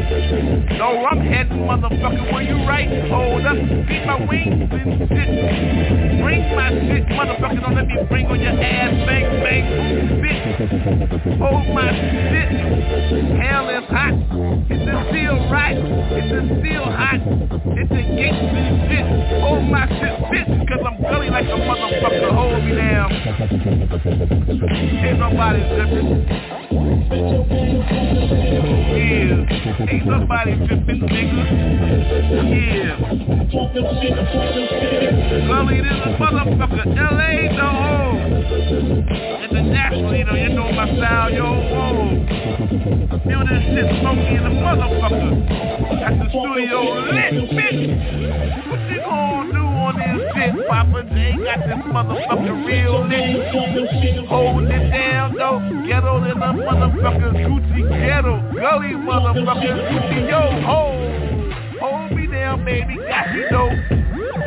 no, 0.78 1.06
I'm 1.06 1.20
heading 1.20 1.66
motherfucker 1.66 2.32
where 2.32 2.44
you 2.44 2.56
right. 2.66 2.88
Hold 3.10 3.46
up, 3.46 3.58
beat 3.88 4.06
my 4.06 4.24
wings 4.26 4.70
and 4.72 5.02
shit. 5.10 6.22
Bring 6.24 6.56
my 6.56 6.70
shit, 6.72 7.06
motherfucker, 7.10 7.62
don't 7.62 7.76
let 7.76 7.88
me 7.88 7.98
bring 8.08 8.35
on 8.36 8.42
your 8.42 8.62
ass, 8.62 8.92
bang, 9.08 9.28
bang, 9.44 9.66
shit. 10.20 11.40
Hold 11.40 11.68
my 11.74 11.88
shit. 11.96 12.50
Hell 13.40 13.70
is 13.70 13.88
hot. 13.88 14.14
It's 14.70 14.84
still 15.08 15.38
right. 15.50 15.78
It's 15.78 16.60
still 16.60 16.84
hot. 16.84 17.22
It's 17.80 17.92
a 17.92 18.04
gangster 18.20 18.66
shit. 18.92 19.06
Hold 19.40 19.64
my 19.72 19.88
shit, 19.88 20.16
bitch, 20.28 20.68
cause 20.68 20.84
I'm 20.86 21.02
gully 21.02 21.30
like 21.30 21.46
a 21.46 21.56
motherfucker. 21.56 22.32
Hold 22.36 22.64
me 22.66 22.76
down. 22.76 23.12
Ain't 25.06 25.20
nobody 25.20 25.62
tripping. 25.76 26.65
Yeah. 26.76 26.92
Ain't 29.90 30.06
nobody 30.06 30.52
tripping, 30.68 31.02
nigga. 31.08 31.44
Yeah. 32.52 33.00
This 35.82 36.02
a 36.04 36.12
motherfucker. 36.20 36.86
LA, 36.96 37.32
no 37.56 37.68
home. 37.72 38.20
Internationally, 39.44 40.24
though, 40.24 40.36
you 40.36 40.50
know 40.50 40.70
my 40.74 40.86
style, 40.98 41.32
yo. 41.32 41.48
Feel 43.24 43.44
this 43.48 43.64
shit 43.72 43.88
the 43.88 44.52
motherfucker. 44.52 45.32
Got 46.02 46.14
the 46.20 46.28
studio 46.30 46.80
lit, 47.08 47.34
bitch. 47.56 47.82
What 48.70 48.82
you 48.92 49.00
gonna 49.00 49.54
do 49.54 49.65
on 49.86 49.94
this 50.02 50.18
shit, 50.34 50.68
Papa 50.68 51.04
J? 51.14 51.38
Got 51.46 51.62
this 51.70 51.78
motherfucker 51.86 52.66
real 52.66 53.06
lit. 53.06 54.26
Hold 54.28 54.66
it 54.66 54.90
down, 54.90 55.36
though. 55.38 55.60
Ghetto 55.86 56.18
in 56.18 56.40
the 56.40 56.50
motherfucker 56.66 57.32
Gucci 57.46 57.82
ghetto. 57.90 58.42
Gully 58.54 58.98
motherfucker 58.98 59.78
Gucci, 59.86 60.20
yo, 60.30 60.42
hold. 60.66 61.54
Hold 61.80 62.12
me 62.18 62.26
down, 62.28 62.66
baby. 62.66 62.98
Got 62.98 63.34
you, 63.36 63.46
though. 63.52 63.72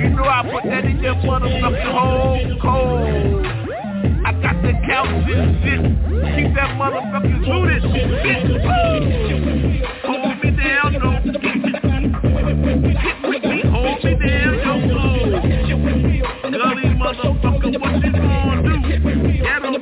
You 0.01 0.11
know 0.11 0.24
I 0.24 0.42
put 0.51 0.64
that 0.64 0.85
in 0.85 0.98
your 0.98 1.14
motherfucking 1.14 1.92
hole 1.92 2.59
cold. 2.61 3.46
I 4.27 4.33
got 4.42 4.61
the 4.62 4.72
couch 4.87 5.07
and 5.07 5.62
shit. 5.62 5.81
Keep 6.35 6.55
that 6.57 6.70
motherfucking 6.77 7.46
looted. 7.46 7.83
Bitch. 8.27 8.48
Hold 10.05 10.38
me 10.42 10.51
down, 10.51 10.92
no. 10.94 11.09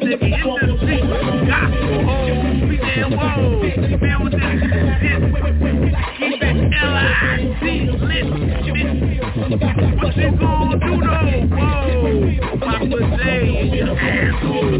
Nigga 0.07 0.27
in 0.27 0.69
the 0.69 0.77
street. 0.79 1.05
Got 1.49 1.71
to 1.71 1.83
hold 2.07 2.69
me 2.69 2.77
down, 2.79 3.11
whoa. 3.17 3.61
Feel 3.99 4.23
this 4.31 4.41
shit. 5.03 5.21
Keep 6.19 6.43
it 6.43 6.57
L-I-C 6.75 7.65
lit. 8.01 8.27
What 9.99 10.15
you 10.17 10.31
gonna 10.39 10.77
do 10.79 10.93
though? 11.03 11.31
Whoa. 11.57 12.59
Papa 12.59 12.99
J 13.17 13.27
your 13.75 13.93
asshole. 13.99 14.75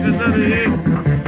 Another 0.00 0.46
hit. 0.46 0.70
Take 1.10 1.19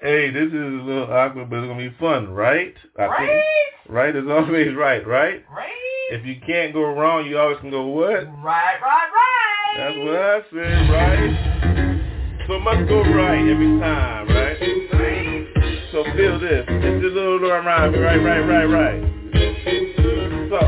hey, 0.00 0.30
this 0.30 0.46
is 0.46 0.52
a 0.52 0.84
little 0.86 1.12
awkward, 1.12 1.50
but 1.50 1.56
it's 1.56 1.66
gonna 1.66 1.90
be 1.90 1.96
fun, 1.98 2.30
right? 2.30 2.74
I 2.98 3.06
Right? 3.06 3.42
right 3.88 4.16
is 4.16 4.28
always 4.28 4.74
right, 4.76 5.04
right? 5.06 5.44
Right? 5.50 5.72
If 6.10 6.24
you 6.24 6.36
can't 6.46 6.72
go 6.72 6.82
wrong, 6.94 7.26
you 7.26 7.38
always 7.38 7.58
can 7.58 7.70
go 7.70 7.86
what? 7.86 8.26
Right, 8.42 8.78
right, 8.80 9.10
right. 9.12 9.74
That's 9.76 9.96
what 9.98 10.16
I 10.16 10.40
said, 10.50 10.90
right? 10.90 12.44
So 12.46 12.54
it 12.54 12.60
must 12.60 12.88
go 12.88 13.02
right 13.02 13.48
every 13.50 13.78
time, 13.80 14.28
right? 14.28 14.58
right. 14.92 15.88
So 15.92 16.04
feel 16.16 16.38
this. 16.40 16.64
It's 16.68 17.04
a 17.04 17.08
little 17.08 17.40
rhyme, 17.40 17.92
right, 17.94 18.22
right, 18.22 18.40
right, 18.40 18.64
right. 18.64 19.02
So 20.48 20.58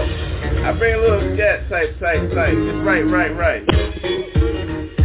I 0.63 0.73
bring 0.77 0.95
a 0.95 0.99
little 0.99 1.37
scat 1.37 1.69
type, 1.71 1.99
type, 2.01 2.31
type. 2.33 2.55
It's 2.55 2.85
right, 2.85 3.07
right, 3.07 3.35
right. 3.35 4.20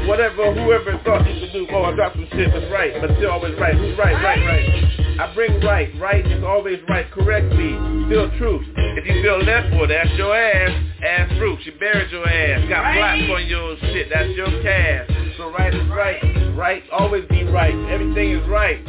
Whatever, 0.08 0.54
whoever 0.54 1.02
thought 1.04 1.26
you 1.28 1.40
could 1.40 1.54
do, 1.54 1.68
oh, 1.72 1.84
I 1.84 1.96
dropped 1.96 2.16
some 2.16 2.28
shit, 2.32 2.52
that's 2.54 2.72
right, 2.72 2.94
but 3.02 3.10
still 3.18 3.32
always 3.32 3.58
right. 3.60 3.76
Who's 3.76 3.98
right, 3.98 4.14
right, 4.24 4.40
right? 4.46 5.20
I 5.20 5.34
bring 5.34 5.60
right, 5.62 5.90
right 6.00 6.26
is 6.26 6.44
always 6.44 6.80
right, 6.88 7.10
correctly, 7.12 7.74
still 8.08 8.30
truth. 8.38 8.66
If 8.78 9.06
you 9.08 9.22
feel 9.24 9.40
left, 9.44 9.72
well, 9.74 9.88
that's 9.88 10.12
your 10.18 10.36
ass, 10.36 10.72
ass 11.04 11.32
fruit. 11.38 11.60
She 11.64 11.72
buried 11.72 12.12
your 12.12 12.28
ass, 12.28 12.70
got 12.70 12.82
Right. 12.84 13.26
plots 13.26 13.42
on 13.42 13.48
your 13.48 13.78
shit, 13.78 14.10
that's 14.14 14.30
your 14.36 14.52
cast. 14.62 15.12
So 15.38 15.52
right 15.52 15.74
is 15.74 15.88
right, 15.90 16.54
right, 16.56 16.84
always 16.92 17.26
be 17.26 17.44
right. 17.44 17.74
Everything 17.90 18.32
is 18.32 18.48
right. 18.48 18.80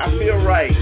I 0.00 0.10
feel 0.18 0.36
right. 0.44 0.76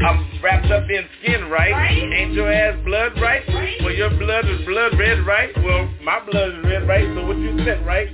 I'm 0.00 0.24
wrapped 0.42 0.70
up 0.70 0.88
in 0.88 1.04
skin, 1.20 1.50
right? 1.50 1.72
Right. 1.72 2.12
Ain't 2.12 2.32
your 2.32 2.50
ass 2.52 2.78
blood 2.84 3.12
right? 3.20 3.42
Right. 3.48 3.76
Well, 3.82 3.92
your 3.92 4.10
blood 4.10 4.46
is 4.46 4.64
blood 4.64 4.96
red, 4.98 5.26
right? 5.26 5.50
Well, 5.62 5.88
my 6.02 6.20
blood 6.24 6.54
is 6.54 6.64
red, 6.64 6.86
right? 6.86 7.04
So 7.14 7.26
what 7.26 7.36
you 7.36 7.58
said, 7.64 7.84
right? 7.84 8.08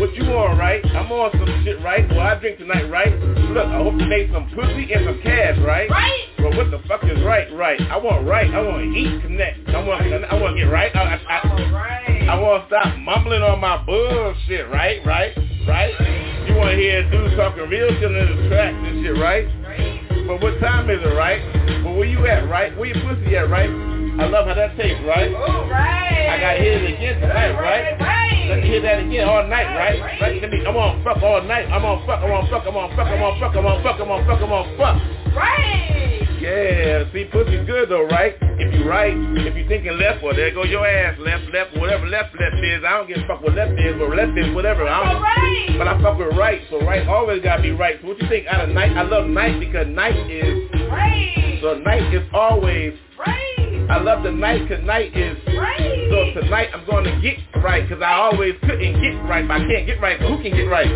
What 0.00 0.14
you 0.14 0.24
on, 0.34 0.58
right? 0.58 0.84
I'm 0.86 1.10
on 1.12 1.30
some 1.32 1.64
shit, 1.64 1.80
right? 1.82 2.08
Well, 2.10 2.20
I 2.20 2.38
drink 2.40 2.58
tonight, 2.58 2.90
right? 2.90 3.12
Look, 3.54 3.66
I 3.66 3.78
hope 3.78 3.94
you 3.94 4.06
made 4.06 4.30
some 4.32 4.50
pussy 4.50 4.92
and 4.92 5.06
some 5.06 5.20
cash, 5.22 5.56
right? 5.64 5.88
Right? 5.88 6.24
Well, 6.40 6.56
what 6.56 6.70
the 6.70 6.82
fuck 6.88 7.04
is 7.04 7.22
right? 7.22 7.46
Right. 7.54 7.80
I 7.80 7.96
want 7.96 8.26
right. 8.26 8.52
I 8.52 8.60
want 8.60 8.82
to 8.82 8.90
eat, 8.90 9.22
connect. 9.22 9.68
I 9.68 9.82
want. 9.86 10.02
I 10.02 10.34
want 10.34 10.56
to 10.56 10.62
get 10.64 10.70
right. 10.70 10.94
I, 10.94 11.00
I, 11.00 11.18
I, 11.28 11.48
Alright. 11.48 12.28
I 12.28 12.40
want 12.40 12.68
to 12.68 12.74
stop 12.74 12.98
mumbling 12.98 13.42
on 13.42 13.60
my 13.60 13.82
bullshit, 13.84 14.68
right? 14.68 15.04
Right? 15.06 15.32
Right? 15.68 15.94
You 16.48 16.56
want 16.56 16.70
to 16.70 16.76
hear 16.76 17.06
a 17.06 17.10
dude 17.10 17.36
talking 17.36 17.62
real 17.70 17.88
shit 17.94 18.10
in 18.10 18.42
the 18.42 18.48
tracks 18.48 18.76
and 18.76 19.04
shit, 19.04 19.16
right? 19.16 19.46
Right? 19.62 20.26
But 20.26 20.42
what 20.42 20.58
time 20.60 20.90
is 20.90 21.00
it, 21.02 21.14
right? 21.14 21.40
But 21.84 21.94
where 21.94 22.08
you 22.08 22.26
at, 22.26 22.48
right? 22.48 22.76
Where 22.76 22.88
your 22.88 23.00
pussy 23.00 23.36
at, 23.36 23.48
right? 23.48 23.93
I 24.16 24.26
love 24.26 24.46
how 24.46 24.54
that 24.54 24.76
tastes, 24.76 25.02
right? 25.06 25.32
Alright. 25.34 26.28
I 26.30 26.38
gotta 26.40 26.58
hear 26.62 26.72
it 26.78 26.94
again 26.94 27.20
tonight, 27.20 27.52
right? 27.58 27.98
Right, 27.98 28.48
Let 28.48 28.62
me 28.62 28.68
hear 28.68 28.82
that 28.82 29.00
again 29.00 29.28
all 29.28 29.42
night, 29.46 29.66
right? 29.74 30.00
Right. 30.00 30.20
Right? 30.20 30.42
Let 30.42 30.50
me, 30.50 30.64
I'm 30.66 30.76
on 30.76 31.02
fuck 31.02 31.22
all 31.22 31.42
night. 31.42 31.66
I'm 31.66 31.84
on 31.84 32.06
fuck. 32.06 32.22
I'm 32.22 32.30
on 32.30 32.48
fuck. 32.50 32.62
I'm 32.66 32.76
on 32.76 32.90
fuck. 32.96 33.06
I'm 33.08 33.22
on 33.22 33.40
fuck. 33.40 33.54
I'm 33.56 33.66
on 33.66 33.82
fuck. 33.82 33.98
I'm 34.00 34.10
on 34.10 34.26
fuck. 34.26 34.40
I'm 34.40 34.52
on 34.52 34.64
fuck. 34.78 34.96
Right. 35.34 36.20
Yeah, 36.40 37.10
see, 37.12 37.24
pussy's 37.32 37.64
good 37.66 37.88
though, 37.88 38.04
right? 38.06 38.36
If 38.60 38.68
you 38.74 38.84
right, 38.88 39.16
if 39.16 39.56
you 39.56 39.66
thinking 39.66 39.96
left, 39.96 40.22
well, 40.22 40.36
there 40.36 40.52
go 40.52 40.62
your 40.64 40.86
ass, 40.86 41.18
left, 41.18 41.44
left, 41.54 41.74
whatever 41.78 42.06
left, 42.06 42.36
left 42.38 42.56
is. 42.62 42.84
I 42.84 42.90
don't 42.98 43.08
give 43.08 43.16
a 43.18 43.26
fuck 43.26 43.40
what 43.40 43.54
left 43.54 43.72
is, 43.80 43.96
but 43.98 44.10
left 44.14 44.36
is 44.36 44.54
whatever. 44.54 44.86
I 44.86 45.04
don't, 45.04 45.16
Alright. 45.24 45.78
but 45.78 45.88
I 45.88 45.96
fuck 46.02 46.18
with 46.18 46.36
right, 46.36 46.60
so 46.68 46.80
right 46.84 47.08
always 47.08 47.42
gotta 47.42 47.62
be 47.62 47.70
right. 47.72 47.96
So 48.02 48.08
what 48.08 48.20
you 48.20 48.28
think 48.28 48.46
out 48.46 48.60
of 48.62 48.68
night? 48.74 48.92
I 48.92 49.02
love 49.02 49.26
night 49.26 49.58
because 49.58 49.88
night 49.88 50.16
is, 50.30 50.68
Right. 50.92 51.58
so 51.62 51.78
night 51.78 52.12
is 52.12 52.22
always, 52.34 52.92
Right. 53.18 53.73
I 53.88 53.98
love 54.00 54.22
the 54.22 54.32
night 54.32 54.66
because 54.68 54.84
night 54.84 55.14
is, 55.16 55.36
Right. 55.56 56.08
so 56.10 56.40
tonight 56.40 56.70
I'm 56.74 56.84
to 57.04 57.20
get 57.20 57.38
right 57.62 57.86
because 57.86 58.02
I 58.02 58.12
always 58.14 58.54
couldn't 58.62 59.00
get 59.02 59.12
right, 59.28 59.46
but 59.46 59.60
I 59.60 59.66
can't 59.68 59.86
get 59.86 60.00
right. 60.00 60.18
But 60.18 60.28
who 60.28 60.42
can 60.42 60.52
get 60.56 60.64
right? 60.70 60.88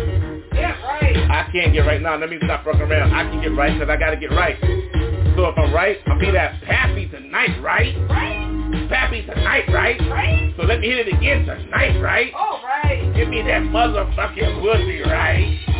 Yeah, 0.53 0.73
right. 0.87 1.15
I 1.29 1.49
can't 1.51 1.71
get 1.71 1.85
right 1.85 2.01
now. 2.01 2.15
Let 2.17 2.29
me 2.29 2.37
stop 2.43 2.65
fucking 2.65 2.81
around. 2.81 3.13
I 3.13 3.29
can 3.29 3.41
get 3.41 3.55
right 3.55 3.73
because 3.77 3.89
I 3.89 3.97
gotta 3.97 4.17
get 4.17 4.31
right. 4.31 4.57
So 5.35 5.45
if 5.45 5.57
I'm 5.57 5.71
right, 5.73 5.99
I'll 6.07 6.19
be 6.19 6.31
that 6.31 6.55
happy 6.63 7.07
tonight, 7.07 7.61
right? 7.61 7.95
Right. 8.09 8.89
Happy 8.89 9.21
tonight, 9.21 9.69
right? 9.69 9.99
Right. 10.09 10.53
So 10.57 10.63
let 10.63 10.79
me 10.79 10.87
hit 10.89 11.07
it 11.07 11.13
again 11.13 11.45
tonight, 11.45 11.99
right? 12.01 12.33
Alright. 12.33 13.15
Give 13.15 13.29
me 13.29 13.43
that 13.43 13.61
motherfucking 13.63 14.61
pussy, 14.61 15.01
right? 15.01 15.78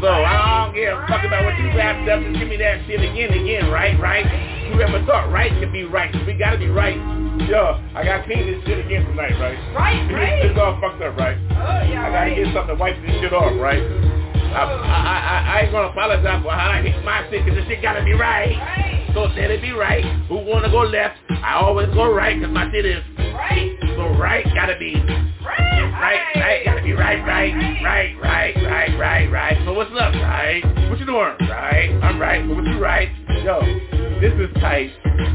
So 0.00 0.08
I 0.08 0.64
don't 0.64 0.74
give 0.74 0.96
a 0.96 1.04
fuck 1.06 1.24
about 1.24 1.44
what 1.44 1.58
you 1.60 1.68
wrapped 1.76 2.08
up. 2.08 2.24
Just 2.24 2.40
give 2.40 2.48
me 2.48 2.56
that 2.56 2.86
shit 2.88 3.04
again, 3.04 3.36
again, 3.36 3.68
right? 3.68 4.00
Right? 4.00 4.24
Whoever 4.72 5.04
thought 5.04 5.30
right 5.30 5.52
could 5.60 5.72
be 5.72 5.84
right. 5.84 6.08
We 6.26 6.32
gotta 6.34 6.56
be 6.56 6.68
right. 6.68 6.96
Yo, 7.44 7.76
I 7.94 8.04
gotta 8.04 8.24
clean 8.24 8.46
this 8.46 8.64
shit 8.64 8.80
again 8.84 9.04
tonight, 9.04 9.36
right? 9.36 9.60
Right, 9.76 10.00
right. 10.12 10.44
it's 10.46 10.58
all 10.58 10.80
fucked 10.80 11.02
up, 11.02 11.16
right? 11.18 11.36
Oh, 11.52 11.84
yeah, 11.84 12.06
I 12.06 12.10
gotta 12.10 12.30
right. 12.32 12.36
get 12.36 12.54
something 12.54 12.76
to 12.76 12.80
wipe 12.80 12.96
this 13.02 13.12
shit 13.20 13.32
off, 13.32 13.52
right? 13.60 13.82
I, 14.56 14.62
I, 14.64 15.16
I, 15.20 15.36
I 15.44 15.60
ain't 15.62 15.72
gonna 15.72 15.88
apologize 15.88 16.42
for 16.42 16.50
how 16.50 16.70
I 16.70 16.82
hit 16.82 17.04
my 17.04 17.28
shit, 17.28 17.44
cause 17.44 17.54
this 17.54 17.66
shit 17.68 17.82
gotta 17.82 18.02
be 18.02 18.12
right. 18.12 18.56
Right. 18.56 19.10
So 19.12 19.28
let 19.36 19.50
it 19.50 19.60
be 19.60 19.72
right. 19.72 20.04
Who 20.28 20.36
wanna 20.48 20.70
go 20.70 20.80
left? 20.80 21.18
I 21.28 21.60
always 21.60 21.88
go 21.92 22.08
right, 22.12 22.40
cause 22.40 22.50
my 22.50 22.70
shit 22.72 22.86
is 22.86 23.04
Right. 23.36 23.76
so 23.96 24.16
right. 24.16 24.44
Gotta 24.54 24.76
be 24.78 24.96
Right. 26.00 26.20
right, 26.34 26.36
right. 26.36 26.64
Gotta 26.64 26.82
be 26.82 26.92
right, 26.92 27.20
right, 27.26 27.54
right, 27.84 28.16
right, 28.22 28.56
right, 28.56 28.98
right, 28.98 29.30
right. 29.30 29.56
So 29.66 29.74
what's 29.74 29.90
up, 29.92 30.14
right? 30.14 30.62
What 30.88 30.98
you 30.98 31.06
doing? 31.06 31.36
Right. 31.48 31.90
I'm 32.02 32.18
right. 32.18 32.46
What 32.48 32.64
you 32.64 32.78
right? 32.78 33.08
Yo, 33.44 33.60
this 34.20 34.32
is 34.34 34.48
tight, 34.60 34.90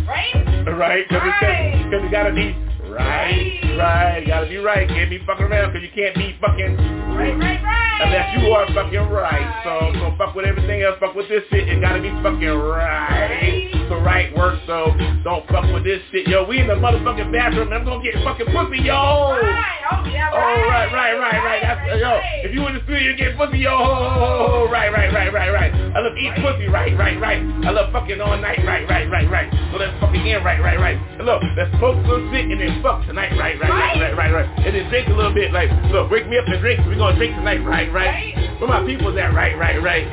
Right. 0.08 0.65
right? 0.67 1.08
Cause, 1.10 1.21
Right. 1.21 1.86
It's, 1.93 2.06
it 2.06 2.12
gotta 2.12 2.34
be 2.34 2.56
right, 2.89 3.78
right. 3.78 4.23
Gotta 4.28 4.47
be 4.47 4.58
right. 4.58 4.88
Can't 4.88 5.10
be 5.10 5.19
fucking 5.25 5.45
around, 5.45 5.71
cause 5.71 5.82
you 5.84 5.89
can't 5.93 6.15
be 6.15 6.36
fucking 6.41 6.78
Right, 7.15 7.38
right, 7.38 7.63
right. 7.63 8.01
Unless 8.01 8.38
you 8.43 8.51
are 8.51 8.67
fucking 8.73 9.10
right. 9.10 9.62
So, 9.63 9.93
so 9.99 10.15
fuck 10.17 10.36
with 10.36 10.45
everything 10.45 10.82
else. 10.82 10.97
Fuck 10.99 11.15
with 11.15 11.30
this 11.30 11.43
shit. 11.51 11.69
It 11.69 11.80
gotta 11.80 12.01
be 12.01 12.10
fucking 12.23 12.49
right. 12.49 13.74
So 13.89 14.00
right 14.02 14.36
works. 14.36 14.62
So 14.67 14.91
don't 15.24 15.45
fuck 15.48 15.65
with 15.74 15.84
this 15.84 16.02
shit. 16.12 16.28
Yo, 16.28 16.43
we 16.45 16.60
in 16.60 16.67
the 16.67 16.74
motherfucking 16.76 17.32
bathroom. 17.32 17.67
and 17.69 17.76
I'm 17.76 17.86
gonna 17.86 18.04
get 18.04 18.15
fucking 18.24 18.48
pussy, 18.48 18.82
yo. 18.82 19.38
Right. 19.38 19.82
Oh, 19.91 20.06
yeah, 20.10 20.32
Oh, 20.34 20.38
right, 20.38 20.91
right, 20.91 21.13
right, 21.17 21.41
right. 21.43 21.62
That's, 21.62 22.02
yo, 22.02 22.19
if 22.43 22.54
you 22.54 22.65
in 22.67 22.74
the 22.76 22.82
studio, 22.84 23.12
you 23.12 23.15
get 23.15 23.38
pussy, 23.38 23.60
yo. 23.60 23.78
Ho. 23.78 24.67
Right, 24.71 24.91
right, 24.91 25.13
right, 25.13 25.32
right, 25.32 25.52
right. 25.54 25.71
I 25.95 26.00
love 26.02 26.17
eating 26.17 26.41
pussy, 26.41 26.67
right, 26.67 26.98
right, 26.98 27.19
right. 27.21 27.41
I 27.65 27.69
love 27.71 27.93
fucking 27.93 28.19
all 28.19 28.38
night, 28.38 28.60
right, 28.65 28.89
right, 28.89 29.10
right, 29.10 29.30
right. 29.30 29.50
So 29.71 29.78
let's 29.78 29.93
fucking 30.02 30.26
in, 30.26 30.43
right, 30.43 30.60
right, 30.60 30.80
right. 30.80 30.98
And 31.17 31.26
look, 31.26 31.41
let's 31.56 31.71
smoke 31.78 32.02
some 32.10 32.30
shit 32.34 32.50
and 32.50 32.60
then 32.60 32.82
fuck 32.82 33.06
tonight, 33.06 33.32
right, 33.38 33.60
right, 33.62 33.69
right, 33.69 34.02
right, 34.02 34.17
right, 34.17 34.32
right. 34.34 34.50
And 34.65 34.76
then 34.76 34.89
drink 34.89 35.08
a 35.08 35.13
little 35.13 35.34
bit, 35.34 35.54
like, 35.54 35.69
look, 35.91 36.10
wake 36.12 36.28
me 36.28 36.38
up 36.38 36.48
and 36.48 36.60
drink. 36.60 36.82
We 36.88 36.95
gonna 36.95 37.15
drink 37.15 37.36
tonight, 37.36 37.63
right, 37.63 37.91
right. 37.93 38.60
Where 38.60 38.67
my 38.67 38.84
people's 38.86 39.17
at, 39.17 39.34
right, 39.34 39.58
right, 39.58 39.82
right. 39.82 40.06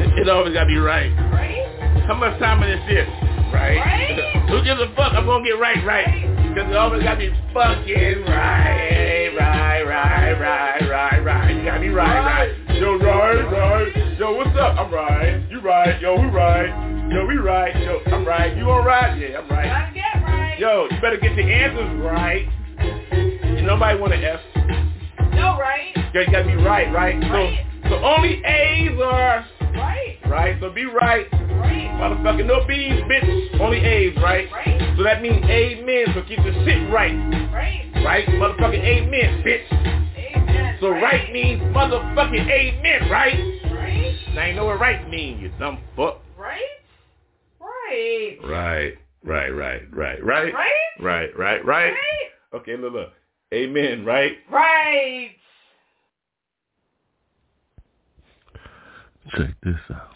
It, 0.00 0.18
it 0.24 0.28
always 0.28 0.54
gotta 0.54 0.66
be 0.66 0.78
right. 0.78 1.10
Right. 1.30 1.71
How 2.06 2.14
much 2.14 2.38
time 2.40 2.62
in 2.64 2.70
this? 2.86 3.06
Right? 3.52 3.78
Right. 3.78 4.48
Who 4.50 4.62
gives 4.64 4.80
a 4.80 4.92
fuck? 4.96 5.12
I'm 5.14 5.26
gonna 5.26 5.44
get 5.44 5.58
right, 5.58 5.84
right. 5.86 6.06
Cause 6.54 6.68
it 6.68 6.76
always 6.76 7.02
gotta 7.02 7.18
be 7.18 7.30
fucking 7.54 8.24
right, 8.26 9.30
right, 9.38 9.82
right, 9.82 10.32
right, 10.38 10.90
right, 10.90 11.24
right. 11.24 11.56
You 11.56 11.64
gotta 11.64 11.80
be 11.80 11.88
right, 11.88 12.20
right. 12.20 12.76
Yo, 12.76 12.98
right, 12.98 13.40
right. 13.50 14.18
Yo, 14.18 14.34
what's 14.36 14.50
up? 14.58 14.78
I'm 14.78 14.92
right. 14.92 15.48
You 15.48 15.60
right. 15.60 16.00
Yo, 16.00 16.16
who 16.20 16.28
right? 16.28 16.68
Yo, 17.10 17.24
we 17.24 17.36
right. 17.36 17.74
Yo, 17.82 18.00
I'm 18.12 18.26
right. 18.26 18.56
You 18.56 18.68
all 18.70 18.84
right? 18.84 19.16
Yeah, 19.18 19.38
I'm 19.38 19.48
right. 19.48 19.66
Gotta 19.66 19.94
get 19.94 20.22
right. 20.24 20.58
Yo, 20.58 20.88
you 20.90 21.00
better 21.00 21.18
get 21.18 21.36
the 21.36 21.42
answers 21.42 22.00
right. 22.02 22.48
Nobody 23.62 23.98
wanna 23.98 24.16
F. 24.16 24.40
No, 25.34 25.56
right. 25.58 25.96
You 26.12 26.26
gotta 26.30 26.44
be 26.46 26.56
right, 26.56 26.92
right? 26.92 27.18
Right. 27.30 27.64
So, 27.84 27.90
so 27.90 27.94
only 28.04 28.42
A's 28.44 29.00
are 29.00 29.46
Right. 29.72 30.18
right. 30.28 30.56
So 30.60 30.70
be 30.70 30.84
right. 30.84 31.26
Motherfucking 31.62 32.46
no 32.46 32.66
B's, 32.66 33.00
bitch. 33.02 33.60
Only 33.60 33.78
A's, 33.78 34.16
right? 34.22 34.48
So 34.96 35.02
that 35.04 35.22
means 35.22 35.44
amen, 35.44 36.06
so 36.14 36.22
keep 36.22 36.38
the 36.38 36.52
shit 36.64 36.92
right. 36.92 37.14
Right? 38.04 38.26
Motherfucking 38.28 38.82
amen, 38.82 39.42
bitch. 39.44 40.80
So 40.80 40.90
right 40.90 41.32
means 41.32 41.62
motherfucking 41.74 42.50
amen, 42.50 43.10
right? 43.10 44.34
Now 44.34 44.46
you 44.46 44.54
know 44.54 44.64
what 44.64 44.80
right 44.80 45.08
means, 45.08 45.40
you 45.42 45.50
dumb 45.58 45.78
fuck. 45.96 46.20
Right? 46.36 46.60
Right. 47.60 48.38
Right. 48.42 48.98
Right, 49.24 49.50
right, 49.50 49.82
right, 49.92 50.24
right. 50.24 50.52
Right? 50.52 50.68
Right, 50.98 51.38
right, 51.38 51.64
right. 51.64 51.94
Okay, 52.52 52.76
look, 52.76 52.92
look. 52.92 53.12
Amen, 53.54 54.04
right? 54.04 54.32
Right. 54.50 55.30
Check 59.36 59.50
this 59.62 59.76
out. 59.90 60.11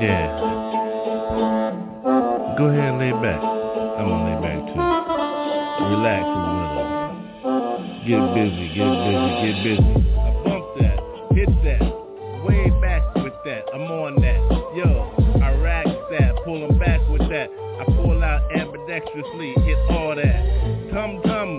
Yeah. 0.00 0.32
Go 2.56 2.64
ahead 2.72 2.88
and 2.88 2.98
lay 2.98 3.12
back. 3.20 3.36
I'm 3.36 4.08
gonna 4.08 4.32
lay 4.32 4.40
back 4.40 4.56
too. 4.72 4.80
Relax 5.92 6.24
a 6.24 6.40
little. 6.56 6.88
Get 8.08 8.22
busy, 8.32 8.66
get 8.72 8.88
busy, 8.96 9.28
get 9.44 9.56
busy. 9.60 9.92
I 10.16 10.32
bump 10.40 10.64
that, 10.80 10.96
hit 11.36 11.52
that, 11.68 11.84
way 12.46 12.72
back 12.80 13.14
with 13.16 13.36
that. 13.44 13.68
I'm 13.74 13.92
on 13.92 14.16
that. 14.22 14.40
Yo, 14.74 14.88
I 15.42 15.52
rack 15.60 15.84
that, 15.84 16.32
pull 16.46 16.66
them 16.66 16.78
back 16.78 17.06
with 17.10 17.28
that. 17.28 17.50
I 17.50 17.84
pull 17.84 18.24
out 18.24 18.40
ambidextrously, 18.52 19.52
hit 19.66 19.78
all 19.90 20.16
that. 20.16 20.40
Tum 20.94 21.20
tum, 21.24 21.58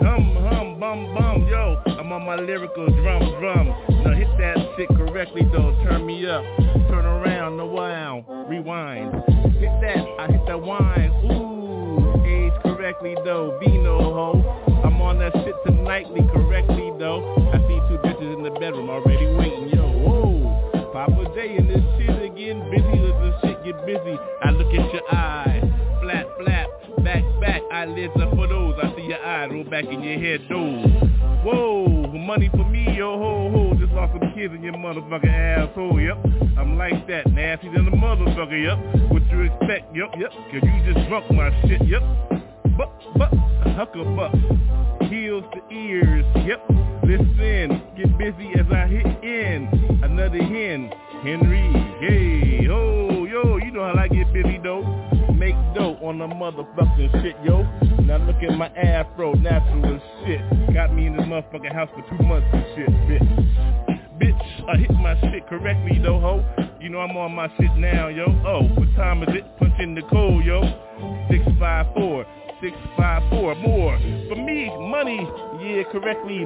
hum 0.00 0.36
hum, 0.48 0.80
bum 0.80 1.14
bum. 1.14 1.46
Yo, 1.46 1.76
I'm 1.86 2.10
on 2.10 2.24
my 2.24 2.36
lyrical 2.36 2.86
drum. 2.86 3.21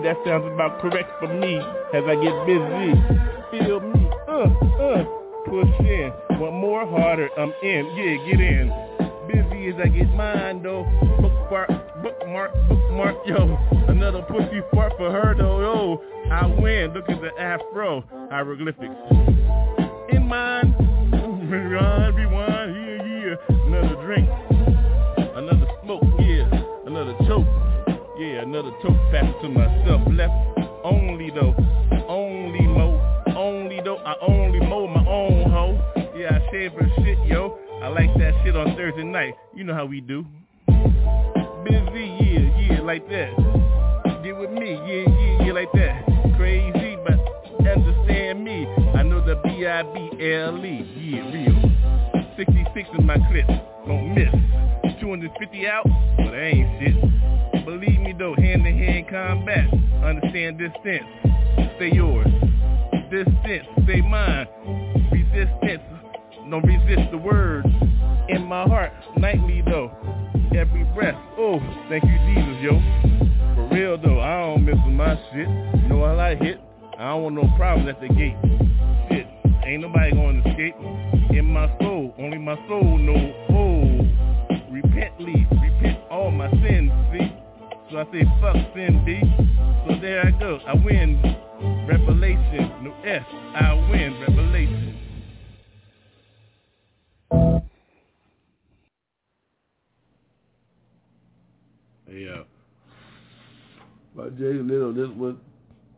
That 0.07 0.23
sounds 0.25 0.47
about 0.47 0.81
correct 0.81 1.11
for 1.19 1.27
me 1.27 1.57
as 1.57 2.05
I 2.07 2.15
get 2.15 2.47
busy. 2.47 2.95
Feel 3.51 3.81
me, 3.81 4.09
uh, 4.29 4.47
uh, 4.79 5.05
push 5.47 5.81
in. 5.81 6.13
Want 6.39 6.55
more, 6.55 6.87
harder, 6.87 7.29
I'm 7.37 7.53
in. 7.61 7.87
Yeah, 7.97 8.15
get 8.25 8.41
in. 8.41 8.71
Busy 9.27 9.67
as 9.67 9.75
I 9.83 9.89
get 9.89 10.09
mine 10.15 10.63
though. 10.63 10.85
Bookmark, 11.21 11.71
bookmark, 12.05 12.53
bookmark, 12.69 13.17
yo. 13.27 13.59
Another 13.89 14.23
pussy 14.23 14.61
fart 14.73 14.93
for 14.97 15.11
her 15.11 15.35
though, 15.37 15.59
yo. 15.59 16.03
I 16.31 16.47
win. 16.55 16.95
Look 16.95 17.09
at 17.09 17.21
the 17.21 17.33
afro 17.43 18.05
hieroglyphics. 18.31 18.95
In 20.13 20.29
mine, 20.29 20.71
rewind, 21.51 22.15
rewind, 22.15 22.77
yeah, 22.77 23.35
yeah. 23.51 23.57
Another 23.67 24.01
drink 24.07 24.46
back 29.13 29.41
to 29.43 29.49
myself, 29.49 30.03
left 30.11 30.33
only 30.85 31.31
though, 31.31 31.55
only 32.09 32.67
mo, 32.67 33.01
only 33.37 33.81
though, 33.85 33.99
I 33.99 34.15
only 34.27 34.61
mow 34.61 34.87
my 34.87 35.05
own 35.07 35.51
hoe, 35.51 35.79
yeah, 36.17 36.39
I 36.39 36.51
shave 36.51 36.73
her 36.73 36.89
shit, 36.97 37.19
yo, 37.27 37.59
I 37.83 37.89
like 37.89 38.13
that 38.19 38.35
shit 38.45 38.57
on 38.57 38.77
Thursday 38.77 39.05
night, 39.05 39.35
you 39.55 39.65
know 39.65 39.75
how 39.75 39.87
we 39.87 40.01
do, 40.01 40.25
busy, 41.65 42.07
yeah, 42.21 42.61
yeah, 42.61 42.81
like 42.83 43.09
that, 43.09 43.35
get 44.23 44.37
with 44.37 44.51
me, 44.51 44.73
yeah, 44.73 45.05
yeah, 45.09 45.47
yeah, 45.47 45.53
like 45.53 45.73
that, 45.73 46.05
crazy, 46.37 46.97
but 47.05 47.19
understand 47.67 48.45
me, 48.45 48.67
I 48.95 49.03
know 49.03 49.25
the 49.25 49.37
B-I-B-L-E, 49.45 50.77
yeah, 50.97 51.31
real, 51.33 51.61
66 52.37 52.89
in 52.99 53.07
my 53.07 53.17
clip, 53.31 53.47
don't 53.87 54.15
miss. 54.15 54.86
250 55.27 55.67
out, 55.67 55.85
but 56.19 56.35
I 56.35 56.55
ain't 56.55 56.81
shit. 56.81 57.65
Believe 57.65 58.01
me 58.01 58.15
though, 58.17 58.35
hand-to-hand 58.37 59.09
combat. 59.09 59.67
Understand 60.05 60.59
distance, 60.59 61.03
stay 61.77 61.91
yours. 61.93 62.29
Distance, 63.11 63.67
stay 63.83 64.03
mine. 64.03 64.47
Resistance, 65.11 65.83
don't 66.49 66.65
resist 66.65 67.11
the 67.11 67.19
words. 67.19 67.67
In 68.29 68.45
my 68.45 68.63
heart, 68.69 68.93
nightly 69.17 69.63
though. 69.67 69.91
Every 70.57 70.85
breath, 70.95 71.17
oh, 71.39 71.59
thank 71.89 72.05
you 72.05 72.19
Jesus, 72.31 72.63
yo. 72.63 72.81
For 73.57 73.69
real 73.75 73.99
though, 73.99 74.21
I 74.21 74.41
don't 74.43 74.65
miss 74.65 74.79
my 74.87 75.17
shit. 75.33 75.49
You 75.83 75.89
know 75.89 76.05
I 76.05 76.37
hit, 76.37 76.61
I 76.99 77.09
don't 77.09 77.23
want 77.25 77.35
no 77.35 77.53
problems 77.57 77.89
at 77.89 78.01
the 78.01 78.09
gate. 78.15 78.37
Shit, 79.11 79.27
ain't 79.67 79.83
nobody 79.83 80.13
gonna 80.13 80.39
escape. 80.39 80.77
In 81.31 81.47
my 81.47 81.67
soul, 81.81 82.15
only 82.17 82.39
my 82.39 82.57
soul 82.69 82.97
know, 82.97 83.35
oh 83.51 83.66
repently, 84.83 85.47
repent 85.63 85.99
all 86.11 86.31
my 86.31 86.51
sins, 86.51 86.93
see? 87.13 87.33
So 87.91 87.99
I 87.99 88.05
say 88.13 88.25
fuck 88.41 88.57
sin, 88.75 89.03
B. 89.07 89.21
So 89.87 90.01
there 90.01 90.27
I 90.27 90.31
go, 90.39 90.59
I 90.67 90.75
win. 90.75 91.21
Revelation, 91.89 92.71
no 92.83 92.95
S, 93.05 93.25
I 93.55 93.73
win, 93.91 94.21
revelation. 94.21 94.99
Hey, 102.07 102.29
uh, 102.29 102.43
my 104.15 104.29
Jay 104.31 104.53
Little, 104.53 104.93
this 104.93 105.09
one. 105.17 105.39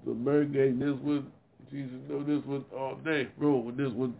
the 0.07 0.13
Mergate, 0.13 0.79
this 0.79 0.95
one. 1.03 1.27
Jesus 1.71 1.97
know 2.09 2.23
this 2.23 2.45
one 2.47 2.65
all 2.77 2.95
day, 3.05 3.29
bro, 3.39 3.57
with 3.57 3.77
this 3.77 3.93
was, 3.93 4.11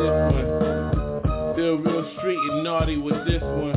this 0.00 0.16
one. 0.32 0.48
Still 1.52 1.76
real 1.76 2.00
street 2.16 2.40
and 2.50 2.64
naughty 2.64 2.96
with 2.96 3.20
this 3.26 3.42
one. 3.42 3.76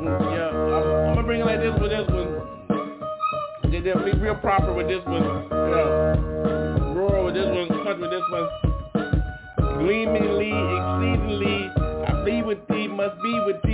Mm, 0.00 0.20
yeah 0.34 0.48
I'm 0.48 1.14
going 1.14 1.16
to 1.16 1.22
bring 1.22 1.40
a 1.40 1.46
little 1.46 1.80
with 1.80 1.90
this 1.90 2.06
one. 2.10 2.30
Did 3.70 3.84
them 3.84 4.04
real 4.20 4.34
proper 4.36 4.74
with 4.74 4.88
this 4.88 5.02
one. 5.06 5.48
Yo 5.50 6.14
no 6.94 7.30
this 7.32 7.46
one's 7.46 7.70
fucked 7.84 8.00
with 8.00 8.10
this 8.10 8.22
one. 8.30 8.48
Meaningly 9.86 10.50
exceedingly. 10.50 11.70
I 12.06 12.24
feel 12.24 12.44
with 12.44 12.66
thee, 12.68 12.88
must 12.88 13.20
be 13.22 13.40
with 13.46 13.62
thee, 13.62 13.69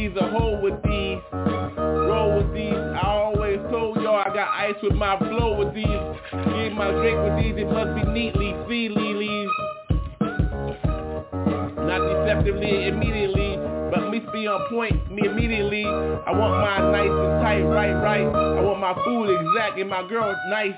my 4.96 5.18
flow 5.18 5.56
with 5.58 5.74
these. 5.74 5.86
Get 5.86 6.72
my 6.72 6.90
drink 6.90 7.18
with 7.20 7.36
these. 7.36 7.54
It 7.56 7.68
must 7.70 7.94
be 7.94 8.02
neatly, 8.10 8.54
feelily. 8.66 9.46
Not 11.86 12.00
deceptively, 12.08 12.88
immediately. 12.88 13.56
But 13.90 14.10
me 14.10 14.20
be 14.32 14.46
on 14.46 14.68
point, 14.68 15.12
me 15.12 15.26
immediately. 15.26 15.84
I 15.84 16.30
want 16.32 16.60
mine 16.60 16.92
nice 16.92 17.10
and 17.10 17.42
tight, 17.42 17.62
right, 17.62 17.92
right. 17.92 18.26
I 18.26 18.60
want 18.60 18.80
my 18.80 18.94
food 19.04 19.30
exact 19.30 19.78
and 19.78 19.90
my 19.90 20.06
girl 20.08 20.34
nice. 20.48 20.74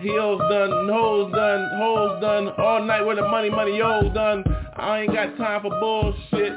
Heels 0.00 0.40
done, 0.48 0.88
hoes 0.88 1.32
done, 1.32 1.68
hoes 1.76 2.20
done, 2.20 2.48
all 2.58 2.82
night 2.84 3.02
where 3.02 3.16
the 3.16 3.22
money, 3.22 3.50
money, 3.50 3.76
yo 3.76 4.08
done. 4.14 4.44
I 4.76 5.00
ain't 5.00 5.12
got 5.12 5.36
time 5.36 5.62
for 5.62 5.70
bullshit. 5.80 6.52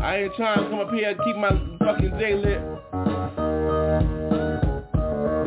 I 0.00 0.16
ain't 0.22 0.34
trying 0.34 0.64
to 0.64 0.70
come 0.70 0.80
up 0.80 0.90
here 0.92 1.10
and 1.10 1.18
keep 1.24 1.36
my 1.36 1.50
fucking 1.84 2.18
day 2.18 2.34
lit. 2.34 2.75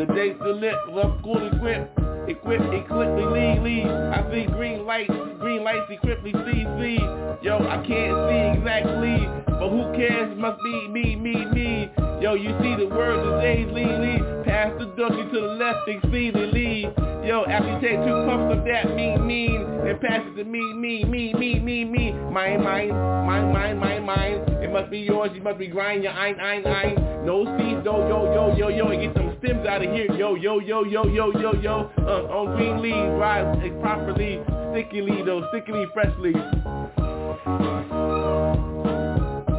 The 0.09 0.15
day 0.15 0.33
still 0.41 0.55
lit, 0.55 0.73
love 0.89 1.21
cool 1.23 1.37
equipped, 1.37 1.99
equipped, 2.27 2.73
equipped, 2.73 3.13
lead, 3.29 3.61
lead. 3.61 3.85
I 3.85 4.25
see 4.31 4.47
green 4.47 4.83
lights, 4.83 5.13
green 5.39 5.63
lights 5.63 5.85
equipped, 5.91 6.25
see, 6.25 6.65
see. 6.81 6.97
Yo, 7.45 7.59
I 7.61 7.77
can't 7.85 8.17
see 8.25 8.57
exactly, 8.57 9.29
but 9.45 9.69
who 9.69 9.85
cares? 9.93 10.35
Must 10.35 10.57
be 10.63 10.87
me, 10.87 11.15
me, 11.15 11.45
me. 11.53 11.91
Yo, 12.21 12.33
you 12.33 12.49
see 12.59 12.75
the 12.75 12.89
words 12.89 13.21
of 13.21 13.39
days, 13.39 13.67
lead, 13.71 13.85
lead. 13.85 14.45
Pass 14.45 14.73
the 14.79 14.85
dusty 14.97 15.29
to 15.29 15.41
the 15.41 15.53
left, 15.61 15.87
exceedingly. 15.87 16.89
Yo, 17.23 17.45
after 17.45 17.69
you 17.69 17.79
take 17.79 18.01
two 18.01 18.25
puffs 18.25 18.57
of 18.57 18.65
that 18.65 18.95
mean, 18.95 19.27
mean, 19.27 19.61
and 19.61 20.01
pass 20.01 20.25
it 20.25 20.35
to 20.37 20.43
me, 20.43 20.73
me, 20.73 21.03
me, 21.03 21.33
me, 21.35 21.59
me, 21.59 21.85
me. 21.85 22.11
Mine, 22.33 22.63
mine, 22.63 22.89
mine, 22.89 23.53
mine, 23.53 23.77
mine, 23.77 24.03
mine. 24.03 24.41
It 24.63 24.73
must 24.73 24.89
be 24.89 24.97
yours, 24.97 25.29
you 25.35 25.41
must 25.43 25.59
be 25.59 25.67
grinding 25.67 26.03
your 26.03 26.13
ein, 26.13 26.39
ein, 26.39 26.65
ein. 26.65 26.95
No 27.25 27.45
seeds, 27.59 27.85
yo, 27.85 28.07
yo, 28.07 28.33
yo, 28.33 28.55
yo, 28.57 28.69
yo, 28.69 28.87
and 28.87 29.01
get 29.01 29.13
some 29.13 29.28
stems 29.39 29.65
out 29.67 29.83
of 29.83 29.91
here. 29.91 30.11
Yo, 30.13 30.35
yo, 30.35 30.59
yo, 30.59 30.83
yo, 30.83 31.07
yo, 31.07 31.31
yo, 31.31 31.53
yo. 31.53 31.89
Uh, 31.97 32.27
on 32.33 32.55
green 32.55 32.81
leaves, 32.81 33.19
rise 33.19 33.57
it 33.63 33.79
properly, 33.81 34.39
stickily 34.71 35.23
though, 35.25 35.47
stickily, 35.49 35.85
freshly. 35.93 36.33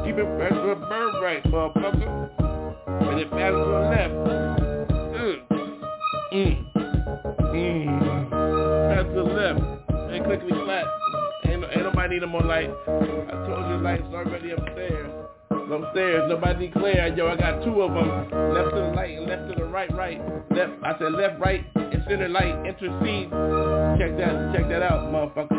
Keep 0.05 0.19
it 0.19 0.29
fresh 0.37 0.53
with 0.53 0.77
a 0.77 0.87
bird 0.89 1.15
right, 1.23 1.43
motherfucker. 1.45 2.31
And 3.11 3.21
it 3.21 3.31
passes 3.31 3.59
to 3.59 3.71
the 3.71 3.81
left. 3.91 4.15
Mm. 5.17 5.37
Mm. 6.33 6.55
Mm. 7.55 8.31
Pass 8.31 9.07
to 9.07 9.15
the 9.15 9.23
left. 9.23 9.61
And 10.13 10.25
quickly 10.25 10.53
flat. 10.65 10.87
Ain't, 11.47 11.65
ain't 11.65 11.83
nobody 11.83 12.15
need 12.15 12.23
them 12.23 12.35
on 12.35 12.47
light. 12.47 12.71
I 12.87 13.47
told 13.47 13.69
you 13.71 13.79
lights 13.83 14.03
already 14.13 14.51
upstairs 14.51 15.30
upstairs. 15.51 16.29
Nobody 16.29 16.69
declare. 16.69 17.15
yo, 17.17 17.29
I 17.29 17.37
got 17.37 17.65
two 17.65 17.83
of 17.83 17.93
them. 17.95 18.09
Left 18.55 18.71
to 18.71 18.77
the 18.77 18.93
light 18.95 19.17
and 19.19 19.27
left 19.27 19.49
to 19.49 19.55
the 19.57 19.65
right, 19.65 19.93
right. 19.95 20.21
Left, 20.51 20.73
I 20.83 20.99
said 20.99 21.13
left, 21.13 21.41
right, 21.41 21.65
and 21.75 22.05
center 22.09 22.29
light. 22.29 22.67
Intercede. 22.67 23.31
Check 23.99 24.17
that, 24.19 24.53
check 24.55 24.69
that 24.69 24.83
out, 24.83 25.13
motherfucker. 25.13 25.59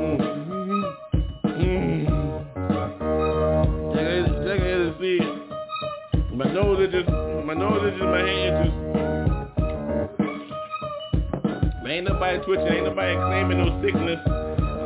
Mm-hmm. 0.00 0.84
Mm-hmm. 1.48 2.20
My 6.36 6.52
nose 6.52 6.88
is 6.88 6.92
just, 6.92 7.08
my 7.44 7.54
nose 7.54 7.82
is 7.84 7.98
just 7.98 8.04
my 8.04 8.20
hand 8.20 8.66
itches. 8.66 8.74
But 11.82 11.90
ain't 11.90 12.08
nobody 12.08 12.38
twitching, 12.44 12.68
ain't 12.68 12.84
nobody 12.84 13.16
claiming 13.16 13.58
no 13.58 13.82
sickness. 13.82 14.20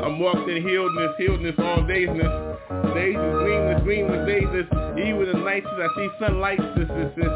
I'm 0.03 0.19
walked 0.19 0.49
in 0.51 0.63
healedness, 0.63 1.15
healedness, 1.19 1.59
all 1.59 1.87
daysness. 1.87 2.55
Days 2.95 3.19
is 3.19 3.35
gleamless, 3.43 3.83
gleamless, 3.83 4.27
days 4.27 4.51
Even 4.99 5.27
the 5.31 5.39
nights 5.43 5.67
I 5.67 5.89
see 5.97 6.09
sunlight, 6.19 6.61
this, 6.77 6.89
this, 6.91 7.11
this. 7.17 7.33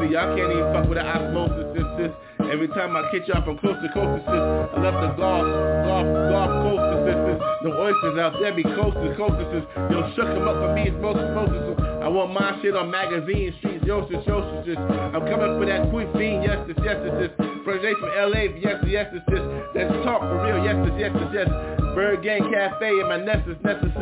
See, 0.00 0.12
y'all 0.12 0.32
can't 0.36 0.50
even 0.50 0.68
fuck 0.74 0.88
with 0.88 0.98
the 0.98 1.06
osmosis, 1.06 1.70
this, 1.72 1.88
this. 1.96 2.12
Every 2.50 2.66
time 2.74 2.96
I 2.98 3.06
catch 3.14 3.30
y'all 3.30 3.46
from 3.46 3.62
coast 3.62 3.78
to 3.78 3.88
coast, 3.94 4.26
sis, 4.26 4.34
I 4.34 4.76
left 4.82 4.98
the 4.98 5.10
golf, 5.14 5.46
golf, 5.86 6.06
golf 6.34 6.50
coast, 6.66 6.84
sis, 7.06 7.18
sis. 7.30 7.38
The 7.62 7.70
oysters 7.70 8.16
out 8.18 8.34
there 8.42 8.50
be 8.50 8.66
coast 8.66 8.98
to 8.98 9.14
coast, 9.14 9.38
sis. 9.54 9.64
Yo, 9.94 10.02
shook 10.18 10.26
them 10.34 10.50
up 10.50 10.58
for 10.58 10.74
me, 10.74 10.90
it's 10.90 10.98
most 10.98 11.22
sis. 11.22 11.78
I 12.02 12.08
want 12.10 12.34
my 12.34 12.58
shit 12.58 12.74
on 12.74 12.90
magazine 12.90 13.54
streets, 13.62 13.69
yo, 13.84 14.06
sis, 14.08 14.24
yo, 14.26 14.62
sis. 14.64 14.76
I'm 14.76 15.24
coming 15.26 15.58
for 15.58 15.66
that 15.66 15.90
cuisine, 15.90 16.42
yes, 16.42 16.58
sis, 16.66 16.76
yes, 16.84 16.96
sis. 17.18 17.30
First 17.64 17.82
day 17.82 17.94
from 18.00 18.10
LA, 18.10 18.52
yes, 18.58 18.82
yes, 18.86 19.06
sis, 19.12 19.22
sis. 19.28 19.44
Let's 19.74 19.92
talk 20.04 20.20
for 20.20 20.42
real, 20.44 20.64
yes, 20.64 20.76
sis, 20.84 20.94
yes, 20.98 21.12
sis, 21.12 21.30
yes. 21.32 21.48
ByrdGang 21.94 22.50
Cafe 22.52 22.88
in 22.88 23.06
my 23.08 23.18
Nessus, 23.18 23.58
Nessus, 23.64 23.92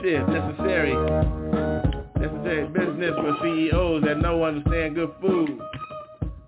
shit, 0.00 0.22
necessary. 0.28 0.94
Necessary 2.18 2.66
business 2.68 3.14
for 3.14 3.36
CEOs 3.42 4.02
that 4.04 4.18
know 4.18 4.44
understand 4.44 4.94
good 4.94 5.12
food. 5.20 5.60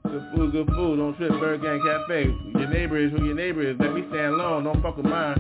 Good 0.05 0.27
food, 0.35 0.53
good 0.53 0.67
food. 0.75 0.97
Don't 0.99 1.17
trip 1.17 1.31
ByrdGang 1.33 1.81
Cafe. 1.85 2.59
Your 2.59 2.69
neighbor 2.69 2.99
is 2.99 3.13
who 3.13 3.25
your 3.25 3.35
neighbor 3.35 3.63
is. 3.63 3.77
Let 3.79 3.95
me 3.95 4.03
stand 4.09 4.35
alone. 4.35 4.65
Don't 4.65 4.83
fuck 4.83 4.97
with 4.97 5.07
mine. 5.07 5.39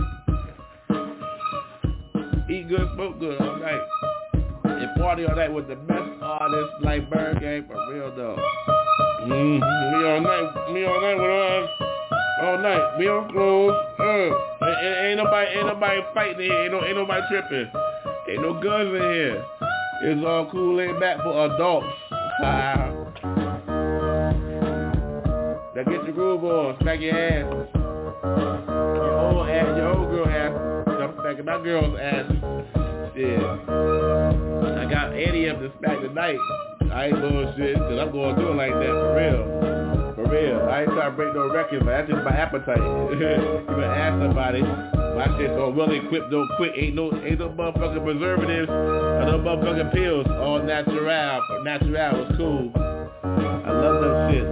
Eat 2.50 2.68
good, 2.68 2.88
smoke 2.94 3.18
good 3.18 3.40
all 3.40 3.56
night. 3.58 3.80
And 4.80 4.96
party 4.96 5.26
all 5.26 5.36
night 5.36 5.52
with 5.52 5.68
the 5.68 5.76
best 5.76 6.08
artists 6.22 6.74
like 6.80 7.10
ByrdGang 7.10 7.66
for 7.66 7.76
real 7.92 8.16
though. 8.16 8.36
Mm-hmm. 9.22 9.60
Me 9.60 10.08
all 10.08 10.20
night, 10.22 10.72
me 10.72 10.84
all 10.86 11.00
night 11.00 11.20
with 11.20 11.30
us. 11.30 11.90
All 12.42 12.58
night. 12.58 12.98
We 12.98 13.06
on 13.08 13.30
clothes. 13.30 13.74
Uh. 14.00 14.64
Ain't, 14.66 14.96
ain't 15.04 15.16
nobody, 15.18 15.50
ain't 15.50 15.66
nobody 15.66 16.00
fighting 16.14 16.40
here. 16.40 16.62
Ain't, 16.62 16.72
no, 16.72 16.82
ain't 16.82 16.96
nobody 16.96 17.20
tripping. 17.28 17.70
Ain't 18.30 18.40
no 18.40 18.54
guns 18.54 18.94
in 18.94 19.12
here. 19.12 19.44
It's 20.02 20.24
all 20.24 20.48
cool 20.50 20.76
laid 20.76 20.98
back 20.98 21.18
for 21.22 21.44
adults. 21.46 21.86
Now 25.72 25.84
get 25.84 26.04
your 26.04 26.12
groove 26.12 26.44
on, 26.44 26.76
smack 26.80 27.00
your 27.00 27.16
ass. 27.16 27.46
Your 27.72 29.18
old 29.18 29.48
ass, 29.48 29.76
your 29.76 29.96
old 29.96 30.10
girl 30.10 30.26
ass. 30.28 30.89
Smacking 31.30 31.44
my 31.44 31.62
girl's 31.62 31.94
ass. 32.00 32.26
Shit. 33.14 33.38
I 33.38 34.82
got 34.90 35.14
Eddie 35.14 35.48
up 35.48 35.60
to 35.60 35.70
smack 35.78 36.00
tonight. 36.00 36.38
I 36.90 37.06
ain't 37.06 37.20
bullshit, 37.20 37.76
cause 37.78 37.98
I'm 38.02 38.10
going 38.10 38.34
through 38.34 38.50
it 38.50 38.56
like 38.58 38.74
that 38.74 38.90
for 38.98 39.14
real. 39.14 40.16
For 40.16 40.26
real. 40.26 40.58
I 40.66 40.82
ain't 40.82 40.90
trying 40.90 41.10
to 41.12 41.16
break 41.16 41.32
no 41.32 41.54
records, 41.54 41.84
but 41.84 41.92
that's 41.92 42.10
just 42.10 42.24
my 42.24 42.34
appetite. 42.34 42.78
you 43.14 43.62
better 43.62 43.94
ask 43.94 44.18
somebody. 44.18 44.62
My 44.62 45.30
shit's 45.38 45.54
all 45.54 45.70
well 45.70 45.92
equipped, 45.92 46.32
don't 46.32 46.50
quit. 46.56 46.72
Ain't 46.74 46.96
no 46.96 47.14
ain't 47.22 47.38
no 47.38 47.48
motherfucking 47.50 48.02
preservatives 48.02 48.68
or 48.68 49.22
no 49.30 49.38
motherfucking 49.38 49.94
pills. 49.94 50.26
All 50.26 50.60
natural. 50.60 51.62
Natural 51.62 52.26
was 52.26 52.34
cool. 52.36 52.72
I 52.74 53.70
love 53.70 54.02
that 54.02 54.32
shit 54.32 54.50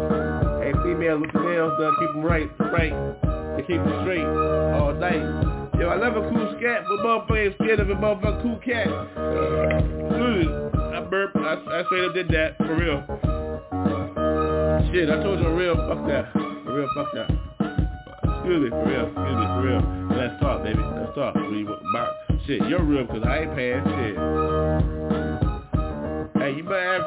females 0.85 1.21
with 1.21 1.33
the 1.33 1.41
nails 1.41 1.73
done, 1.81 1.93
uh, 1.93 1.99
keep 1.99 2.13
them 2.13 2.23
right, 2.23 2.49
right, 2.61 2.93
and 2.93 3.67
keep 3.67 3.83
them 3.83 4.01
straight 4.05 4.25
all 4.25 4.95
night. 4.95 5.58
Yo, 5.79 5.89
I 5.89 5.95
love 5.95 6.17
a 6.17 6.29
cool 6.29 6.57
scat, 6.59 6.83
but 6.89 6.99
motherfucker 7.07 7.47
ain't 7.47 7.55
scared 7.55 7.79
of 7.79 7.89
a 7.89 7.95
motherfucker 7.95 8.43
cool 8.43 8.59
cat. 8.59 8.89
I 10.99 11.01
burp, 11.09 11.31
I, 11.37 11.55
I 11.71 11.85
straight 11.87 12.05
up 12.05 12.15
did 12.15 12.29
that, 12.31 12.57
for 12.59 12.75
real. 12.75 12.99
Shit, 14.91 15.09
I 15.09 15.23
told 15.23 15.39
you 15.39 15.55
real, 15.55 15.77
fuck 15.77 16.05
that. 16.09 16.33
For 16.33 16.75
real, 16.75 16.89
fuck 16.97 17.15
that. 17.15 17.31
Excuse 18.27 18.61
me, 18.65 18.71
for 18.71 18.87
real, 18.87 19.07
excuse 19.07 19.39
me, 19.39 19.47
for 19.47 19.63
real. 19.63 19.83
Let's 20.19 20.41
talk, 20.43 20.65
baby, 20.65 20.83
let's 20.83 21.15
talk. 21.15 21.35
We, 21.37 21.65
shit, 22.47 22.67
you're 22.69 22.83
real, 22.83 23.07
cause 23.07 23.23
I 23.25 23.39
ain't 23.39 23.55
paying 23.55 23.85
shit. 23.85 24.17
Hey, 26.43 26.59
you 26.59 26.65
better 26.65 26.91
have, 26.91 27.07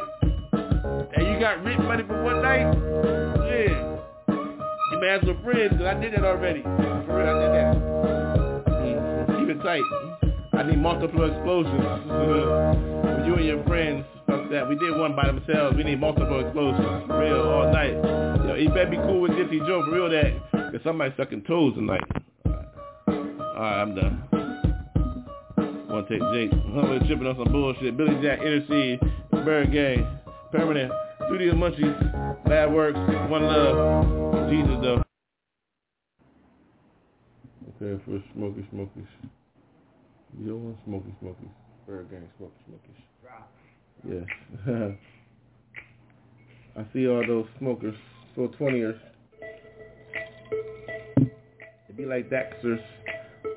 hey, 1.11 1.27
you 1.29 1.39
got 1.41 1.61
rent 1.65 1.83
money 1.83 2.03
for 2.07 2.23
one 2.23 2.41
night? 2.41 2.71
man, 5.01 5.19
as 5.19 5.27
a 5.27 5.33
friend, 5.43 5.71
cause 5.71 5.81
I 5.81 5.99
did 5.99 6.13
that 6.13 6.23
already. 6.23 6.61
For 6.61 7.17
real, 7.17 7.27
I 7.27 7.39
did 7.41 7.51
that. 7.51 8.00
Tight. 9.63 9.81
I 10.53 10.63
need 10.63 10.79
multiple 10.79 11.23
explosions. 11.29 11.81
For 12.07 13.23
you 13.27 13.35
and 13.35 13.45
your 13.45 13.63
friends, 13.65 14.05
fuck 14.27 14.49
that. 14.49 14.67
We 14.67 14.75
did 14.75 14.97
one 14.97 15.15
by 15.15 15.27
themselves. 15.27 15.77
We 15.77 15.83
need 15.83 15.99
multiple 15.99 16.43
explosions. 16.43 17.07
For 17.07 17.19
real, 17.19 17.41
all 17.41 17.71
night. 17.71 17.93
Yo, 18.47 18.55
you 18.55 18.69
better 18.69 18.89
be 18.89 18.97
cool 18.97 19.21
with 19.21 19.31
Gypsy 19.31 19.59
Joe, 19.67 19.83
for 19.85 19.91
real 19.91 20.09
that. 20.09 20.71
Cause 20.71 20.81
somebody's 20.83 21.15
sucking 21.15 21.43
toes 21.43 21.75
tonight. 21.75 22.01
Alright, 22.47 23.57
I'm 23.57 23.95
done. 23.95 24.23
Wanna 25.89 26.07
take 26.09 26.21
Jake. 26.33 26.51
I'm 26.53 27.05
tripping 27.05 27.27
on 27.27 27.35
some 27.35 27.51
bullshit. 27.51 27.95
Billy 27.97 28.15
Jack, 28.23 28.39
Intercede, 28.39 28.99
ByrdGang, 29.31 30.19
Permanent, 30.51 30.91
Studio 31.27 31.53
Munchies, 31.53 32.45
Bad 32.45 32.73
Works, 32.73 32.97
One 33.29 33.43
Love, 33.43 34.49
Jesus 34.49 34.77
though. 34.81 35.03
Okay, 37.79 38.01
for 38.05 38.23
Smoky 38.33 38.65
Smokies. 38.71 39.05
You 40.39 40.47
don't 40.47 40.63
want 40.63 40.77
Smoky 40.85 41.15
Smokies. 41.19 41.49
ByrdGang 41.89 42.27
Smoky 42.37 42.59
Smokies. 42.67 43.01
Yes. 44.07 44.25
I 46.77 46.85
see 46.93 47.07
all 47.07 47.23
those 47.27 47.47
smokers, 47.59 47.95
so 48.35 48.47
20ers. 48.59 48.97
They 51.17 51.93
be 51.95 52.05
like 52.05 52.29
Daxers, 52.29 52.81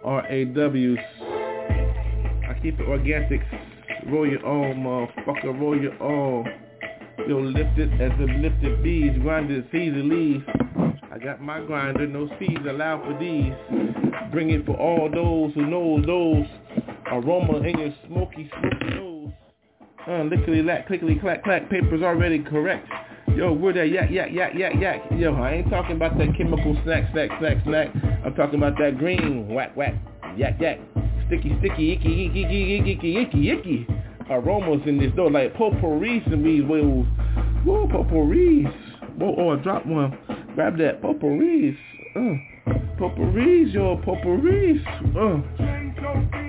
R-A-Ws. 0.04 0.98
I 2.48 2.54
keep 2.60 2.80
it 2.80 2.88
organic. 2.88 3.40
Roll 4.08 4.26
your 4.28 4.44
own, 4.44 4.76
motherfucker, 4.82 5.58
roll 5.58 5.80
your 5.80 6.02
own. 6.02 6.46
Yo, 7.28 7.38
lifted 7.38 7.92
as 8.00 8.12
if 8.18 8.42
lifted 8.42 8.82
bees, 8.82 9.16
grinded 9.22 9.64
seeds 9.70 9.96
and 9.96 10.08
leaves. 10.08 10.44
I 11.10 11.18
got 11.18 11.40
my 11.40 11.60
grinder, 11.60 12.06
no 12.06 12.28
seeds 12.38 12.66
allowed 12.68 13.04
for 13.04 13.18
these. 13.18 13.54
Bring 14.32 14.50
it 14.50 14.66
for 14.66 14.76
all 14.76 15.08
those 15.08 15.54
who 15.54 15.66
know 15.66 16.02
those. 16.04 16.46
Aroma 17.14 17.58
in 17.58 17.78
your 17.78 17.94
smoky, 18.06 18.50
smoky 18.50 18.96
nose. 18.96 19.30
Uh, 20.08 20.22
lickety 20.24 20.62
lack, 20.62 20.86
clickety 20.88 21.14
clack 21.20 21.44
clack, 21.44 21.70
paper's 21.70 22.02
already 22.02 22.42
correct. 22.42 22.88
Yo, 23.36 23.52
where 23.52 23.72
that 23.72 23.88
yak, 23.88 24.10
yak, 24.10 24.32
yak, 24.32 24.54
yak, 24.54 24.72
yak. 24.80 25.00
Yo, 25.16 25.32
I 25.34 25.54
ain't 25.54 25.70
talking 25.70 25.96
about 25.96 26.18
that 26.18 26.36
chemical 26.36 26.76
snack, 26.84 27.10
snack, 27.12 27.30
snack, 27.38 27.58
snack. 27.64 27.88
I'm 28.24 28.34
talking 28.34 28.56
about 28.56 28.76
that 28.78 28.98
green, 28.98 29.48
whack, 29.48 29.76
whack, 29.76 29.94
yak, 30.36 30.60
yak. 30.60 30.80
Sticky, 31.28 31.56
sticky, 31.60 31.92
icky, 31.92 32.26
icky, 32.26 32.42
icky, 32.42 32.78
icky, 32.78 33.16
icky, 33.16 33.50
icky, 33.50 33.50
icky 33.50 33.86
aromas 34.30 34.86
in 34.86 34.98
this 34.98 35.12
door, 35.14 35.30
like 35.30 35.54
potpourri 35.54 36.22
in 36.26 36.42
these 36.42 36.64
wheels. 36.64 37.06
Whoa, 37.64 37.86
potpourri. 37.88 38.64
Whoa, 39.18 39.34
oh, 39.38 39.50
I 39.50 39.56
dropped 39.62 39.86
one. 39.86 40.18
Grab 40.54 40.78
that 40.78 41.00
potpourri. 41.00 41.78
Uh, 42.16 42.70
potpourri, 42.98 43.70
yo, 43.70 44.00
potpourri. 44.04 44.84
Uh. 45.16 46.43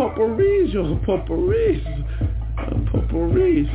Potpourri, 0.00 0.70
yo, 0.72 0.96
potpourri. 1.04 1.84
Uh, 2.56 2.90
potpourri. 2.90 3.68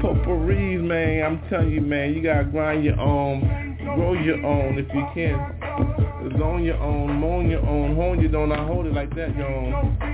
Potpourri, 0.00 0.78
man. 0.78 1.22
I'm 1.22 1.48
telling 1.48 1.70
you, 1.70 1.80
man, 1.80 2.12
you 2.12 2.24
gotta 2.24 2.42
grind 2.42 2.82
your 2.82 2.98
own, 2.98 3.78
grow 3.94 4.14
your 4.14 4.44
own 4.44 4.78
if 4.78 4.92
you 4.92 5.06
can. 5.14 5.38
It's 6.26 6.42
on 6.42 6.64
your 6.64 6.74
own, 6.78 7.20
moan 7.20 7.48
your 7.48 7.64
own, 7.64 7.94
hone 7.94 8.20
you 8.20 8.26
don't, 8.26 8.50
I 8.50 8.66
hold 8.66 8.86
it 8.86 8.94
like 8.94 9.14
that, 9.14 9.36
yo. 9.36 10.05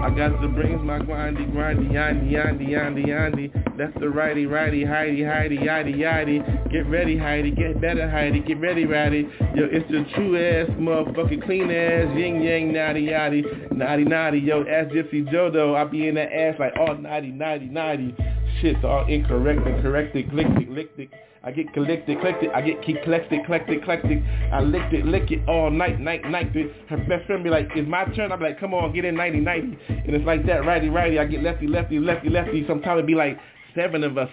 I 0.00 0.10
got 0.10 0.40
the 0.40 0.48
brains, 0.48 0.80
my 0.84 1.00
grindy, 1.00 1.50
grindy, 1.50 1.90
yandy, 1.90 2.30
yandy, 2.32 2.68
yandy, 2.68 3.06
yandy. 3.06 3.78
Left 3.78 3.98
the 3.98 4.08
righty, 4.08 4.46
righty, 4.46 4.84
Heidi, 4.84 5.24
Heidi, 5.24 5.58
yaddy, 5.58 5.96
yaddy. 5.96 6.70
Get 6.70 6.86
ready, 6.88 7.16
Heidi, 7.16 7.50
get 7.50 7.80
better, 7.80 8.08
Heidi, 8.08 8.40
get 8.40 8.60
ready, 8.60 8.84
Ratty. 8.86 9.28
Yo, 9.54 9.66
it's 9.70 9.88
the 9.90 10.04
true 10.14 10.36
ass, 10.36 10.68
motherfucking 10.78 11.44
clean 11.44 11.70
ass, 11.70 12.16
yin 12.16 12.42
yang, 12.42 12.72
naughty, 12.72 13.06
yaddy, 13.06 13.72
naughty, 13.72 14.04
naughty. 14.04 14.38
Yo, 14.38 14.62
ass 14.62 14.86
Gypsy 14.92 15.28
Jodo, 15.32 15.74
I 15.76 15.84
be 15.84 16.08
in 16.08 16.14
that 16.14 16.32
ass 16.32 16.56
like 16.58 16.74
all 16.78 16.96
naughty, 16.96 17.30
naughty, 17.30 17.66
naughty. 17.66 18.14
Shit's 18.60 18.84
all 18.84 19.06
incorrect, 19.06 19.66
incorrect, 19.66 20.14
licked 20.14 20.98
it. 20.98 21.10
I 21.44 21.52
get 21.52 21.72
collected, 21.72 22.18
collected, 22.18 22.50
I 22.52 22.62
get 22.62 22.82
keep 22.82 23.02
collected, 23.04 23.44
collected, 23.46 23.82
collected. 23.84 24.22
I 24.52 24.60
licked 24.60 24.92
it, 24.92 25.06
lick 25.06 25.30
it 25.30 25.48
all 25.48 25.70
night, 25.70 26.00
night, 26.00 26.24
night. 26.28 26.52
Her 26.88 26.96
best 27.08 27.26
friend 27.26 27.44
be 27.44 27.50
like, 27.50 27.68
it's 27.76 27.88
my 27.88 28.04
turn. 28.16 28.32
I 28.32 28.36
be 28.36 28.44
like, 28.44 28.58
come 28.58 28.74
on, 28.74 28.92
get 28.92 29.04
in 29.04 29.14
90, 29.14 29.40
90. 29.40 29.78
And 29.88 30.16
it's 30.16 30.26
like 30.26 30.44
that, 30.46 30.64
righty, 30.64 30.88
righty. 30.88 31.18
I 31.18 31.24
get 31.26 31.42
lefty, 31.42 31.68
lefty, 31.68 32.00
lefty, 32.00 32.28
lefty. 32.28 32.64
Sometimes 32.66 33.00
it 33.00 33.06
be 33.06 33.14
like 33.14 33.38
seven 33.74 34.02
of 34.02 34.18
us 34.18 34.30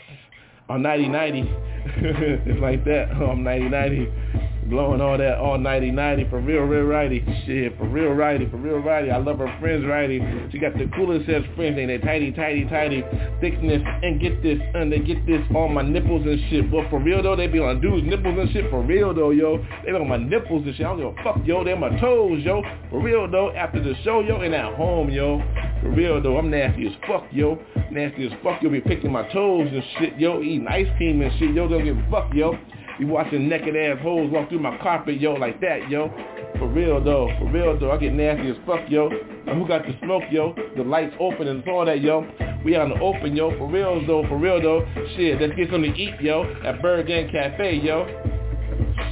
on 0.68 0.82
90, 0.82 1.10
90. 1.10 1.41
it's 1.86 2.60
like 2.60 2.84
that. 2.86 3.10
Oh, 3.20 3.28
I'm 3.28 3.43
90, 3.43 3.70
90. 3.70 4.45
Blowing 4.66 4.99
all 4.99 5.16
that 5.18 5.38
all 5.38 5.59
nighty 5.59 5.91
nighty 5.91 6.28
for 6.28 6.39
real, 6.39 6.61
real 6.61 6.86
righty. 6.86 7.24
Shit, 7.45 7.78
for 7.78 7.88
real 7.88 8.13
righty, 8.13 8.49
for 8.49 8.57
real 8.57 8.80
righty. 8.80 9.11
I 9.11 9.18
love 9.18 9.38
her 9.38 9.57
friends 9.59 9.86
righty. 9.86 10.20
She 10.51 10.57
got 10.57 10.74
the 10.74 10.89
coolest 10.95 11.30
ass 11.30 11.43
friends, 11.55 11.78
ain't 11.78 11.88
they? 11.88 11.99
Tighty, 11.99 12.32
tighty, 12.32 12.66
tighty. 12.66 13.03
Thickness 13.41 13.84
and 14.01 14.20
get 14.20 14.41
this, 14.41 14.57
and 14.74 14.91
they 14.91 14.99
get 14.99 15.24
this 15.28 15.41
on 15.55 15.76
my 15.76 15.84
nipples 15.84 16.26
and 16.26 16.39
shit. 16.49 16.72
But 16.72 16.89
for 16.89 16.99
real 16.99 17.22
though, 17.22 17.36
they 17.36 17.45
be 17.45 17.59
on 17.59 17.80
dudes' 17.80 18.07
nipples 18.07 18.39
and 18.39 18.51
shit. 18.51 18.70
For 18.72 18.82
real 18.82 19.13
though, 19.13 19.30
yo. 19.30 19.63
They 19.86 19.91
be 19.91 19.97
on 19.97 20.09
my 20.09 20.18
nipples 20.18 20.66
and 20.66 20.76
shit. 20.76 20.86
I 20.86 20.89
don't 20.89 20.97
give 20.97 21.20
a 21.20 21.24
fuck, 21.24 21.45
yo. 21.45 21.63
They 21.63 21.76
my 21.76 21.99
toes, 21.99 22.41
yo. 22.43 22.63
For 22.89 22.99
real 22.99 23.30
though, 23.30 23.51
after 23.51 23.84
the 23.84 23.93
show, 24.03 24.22
yo, 24.22 24.41
and 24.41 24.55
at 24.55 24.74
home, 24.74 25.11
yo. 25.11 25.43
For 25.84 25.91
real 25.91 26.20
though, 26.24 26.39
I'm 26.39 26.49
nasty 26.49 26.88
as 26.88 26.93
fuck, 27.07 27.26
yo. 27.32 27.59
Nasty 27.91 28.26
as 28.26 28.34
fuck, 28.43 28.63
yo. 28.63 28.72
Be 28.72 28.82
picking 28.82 29.11
my 29.11 29.32
toes 29.32 29.70
and 29.72 29.84
shit, 29.99 30.20
yo. 30.20 30.41
Eating 30.41 30.68
ice 30.68 30.88
cream 30.97 31.22
and 31.22 31.32
shit, 31.38 31.53
yo. 31.53 31.68
Don't 31.68 31.84
give 31.84 31.97
a 31.97 32.07
fuck, 32.09 32.34
yo. 32.34 32.57
Be 32.98 33.06
watching 33.06 33.50
naked 33.50 33.76
ass 33.76 33.98
hoes 34.02 34.32
walk 34.32 34.50
through 34.50 34.60
my 34.60 34.78
carpet, 34.78 35.20
yo, 35.20 35.34
like 35.34 35.60
that, 35.62 35.89
yo. 35.89 36.10
For 36.58 36.68
real 36.68 37.04
though, 37.04 37.30
for 37.38 37.52
real 37.52 37.78
though, 37.78 37.91
I 37.91 37.98
get 37.98 38.14
nasty 38.14 38.50
as 38.50 38.56
fuck, 38.66 38.89
yo. 38.89 39.10
And 39.10 39.62
who 39.62 39.68
got 39.68 39.86
the 39.86 39.96
smoke, 40.02 40.24
yo? 40.32 40.56
The 40.78 40.84
lights 40.84 41.14
open 41.20 41.48
and 41.48 41.68
all 41.68 41.86
that, 41.86 42.00
yo. 42.02 42.26
We 42.64 42.76
out 42.76 42.89
in 42.89 42.98
the 42.98 43.04
open, 43.04 43.36
yo. 43.36 43.52
For 43.58 43.68
real 43.68 44.06
though, 44.08 44.24
for 44.30 44.38
real 44.38 44.62
though. 44.62 44.86
Shit, 45.16 45.41
let's 45.41 45.54
get 45.56 45.70
something 45.70 45.93
to 45.93 46.00
eat, 46.00 46.22
yo. 46.22 46.43
At 46.64 46.82
ByrdGang 46.82 47.32
Cafe, 47.32 47.82
yo. 47.84 48.06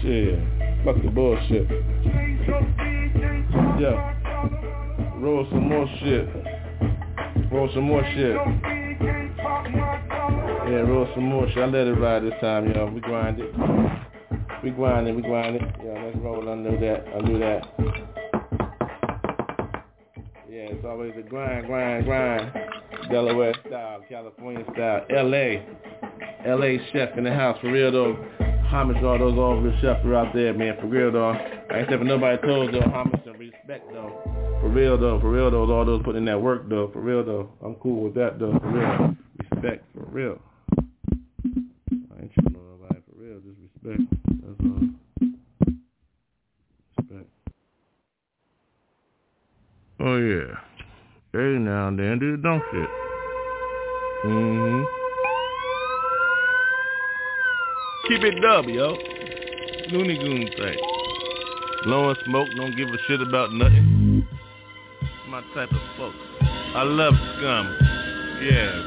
Shit, 0.02 0.40
fuck 0.86 0.96
the 1.04 1.10
bullshit. 1.10 1.70
Yeah. 3.80 4.14
Roll 5.18 5.46
some 5.50 5.68
more 5.68 5.88
shit. 6.00 6.30
Roll 7.52 7.70
some 7.74 7.84
more 7.84 8.04
shit. 8.16 8.38
Yeah, 10.66 10.80
roll 10.80 11.08
some 11.14 11.26
more 11.26 11.48
shit. 11.50 11.58
I 11.58 11.66
let 11.66 11.88
it 11.88 11.94
ride 11.94 12.24
this 12.24 12.34
time, 12.40 12.72
yo. 12.74 12.86
We 12.86 13.02
grind 13.02 13.40
it. 13.40 13.54
We 14.64 14.70
grind 14.70 15.10
it, 15.10 15.16
we 15.16 15.22
grind 15.22 15.58
it. 15.58 15.62
Yeah, 15.84 16.02
let's 16.04 16.18
roll 16.20 16.48
under 16.48 16.72
that, 16.72 17.06
under 17.14 17.38
that. 17.38 17.68
Yeah, 20.50 20.72
it's 20.72 20.86
always 20.86 21.12
a 21.18 21.22
grind, 21.22 21.68
grind, 21.68 22.06
grind. 22.06 22.54
Delaware 23.12 23.54
style, 23.68 24.06
California 24.08 24.64
style, 24.74 25.06
L.A. 25.10 25.68
L.A. 26.46 26.80
chef 26.94 27.18
in 27.18 27.26
the 27.26 27.34
house, 27.34 27.58
for 27.60 27.70
real 27.70 27.92
though. 27.92 28.18
Homage 28.70 28.98
to 29.02 29.06
all 29.06 29.20
those 29.20 29.38
all 29.38 29.62
the 29.62 29.72
chefs 29.82 30.04
are 30.06 30.16
out 30.16 30.34
there, 30.34 30.54
man, 30.54 30.78
for 30.80 30.88
real 30.88 31.12
though. 31.12 31.32
I 31.32 31.80
ain't 31.80 31.88
stepping 31.90 32.08
nobody 32.08 32.42
told 32.42 32.74
though, 32.74 32.80
homage 32.80 33.22
and 33.26 33.38
respect 33.38 33.92
though. 33.92 34.22
For 34.62 34.70
real 34.70 34.98
though, 34.98 35.20
for 35.20 35.30
real 35.30 35.52
though, 35.52 35.70
all 35.70 35.86
those 35.86 36.02
putting 36.04 36.20
in 36.20 36.26
that 36.26 36.42
work 36.42 36.70
though, 36.70 36.90
for 36.94 37.02
real 37.02 37.24
though. 37.26 37.52
I'm 37.64 37.76
cool 37.76 38.04
with 38.04 38.16
that 38.16 38.40
though, 38.40 38.58
for 38.60 38.70
real. 38.70 39.16
Respect, 39.52 39.86
for 39.94 40.06
real. 40.06 40.40
Respect. 43.84 44.04
That's 44.26 44.60
all. 44.64 44.82
Respect. 46.98 47.30
Oh 50.00 50.18
yeah. 50.18 50.58
Every 51.34 51.60
now 51.60 51.88
and 51.88 52.00
then 52.00 52.20
do 52.20 52.32
the 52.38 52.44
dumb 52.44 52.62
shit. 52.72 52.90
Mm-hmm. 54.26 54.84
Keep 58.08 58.24
it 58.24 58.42
dub, 58.42 58.66
yo. 58.66 58.98
Looney 59.92 60.18
Goon 60.18 60.48
thing. 60.58 60.78
Blowing 61.86 62.16
smoke, 62.26 62.48
don't 62.56 62.76
give 62.78 62.90
a 62.90 62.98
shit 63.08 63.22
about 63.22 63.52
nothing. 63.54 64.28
My 65.30 65.42
type 65.54 65.72
of 65.72 65.82
folks. 65.98 66.18
I 66.42 66.84
love 66.84 67.14
scum. 67.38 67.78
Yeah. 68.44 68.84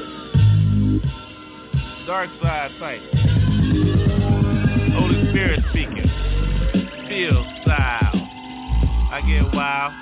Dark 2.05 2.29
side 2.41 2.71
type. 2.79 3.26
Spirit 5.37 5.63
speaking. 5.69 6.09
Feel 7.07 7.45
style. 7.61 8.11
I 9.11 9.21
get 9.21 9.53
wild. 9.53 9.93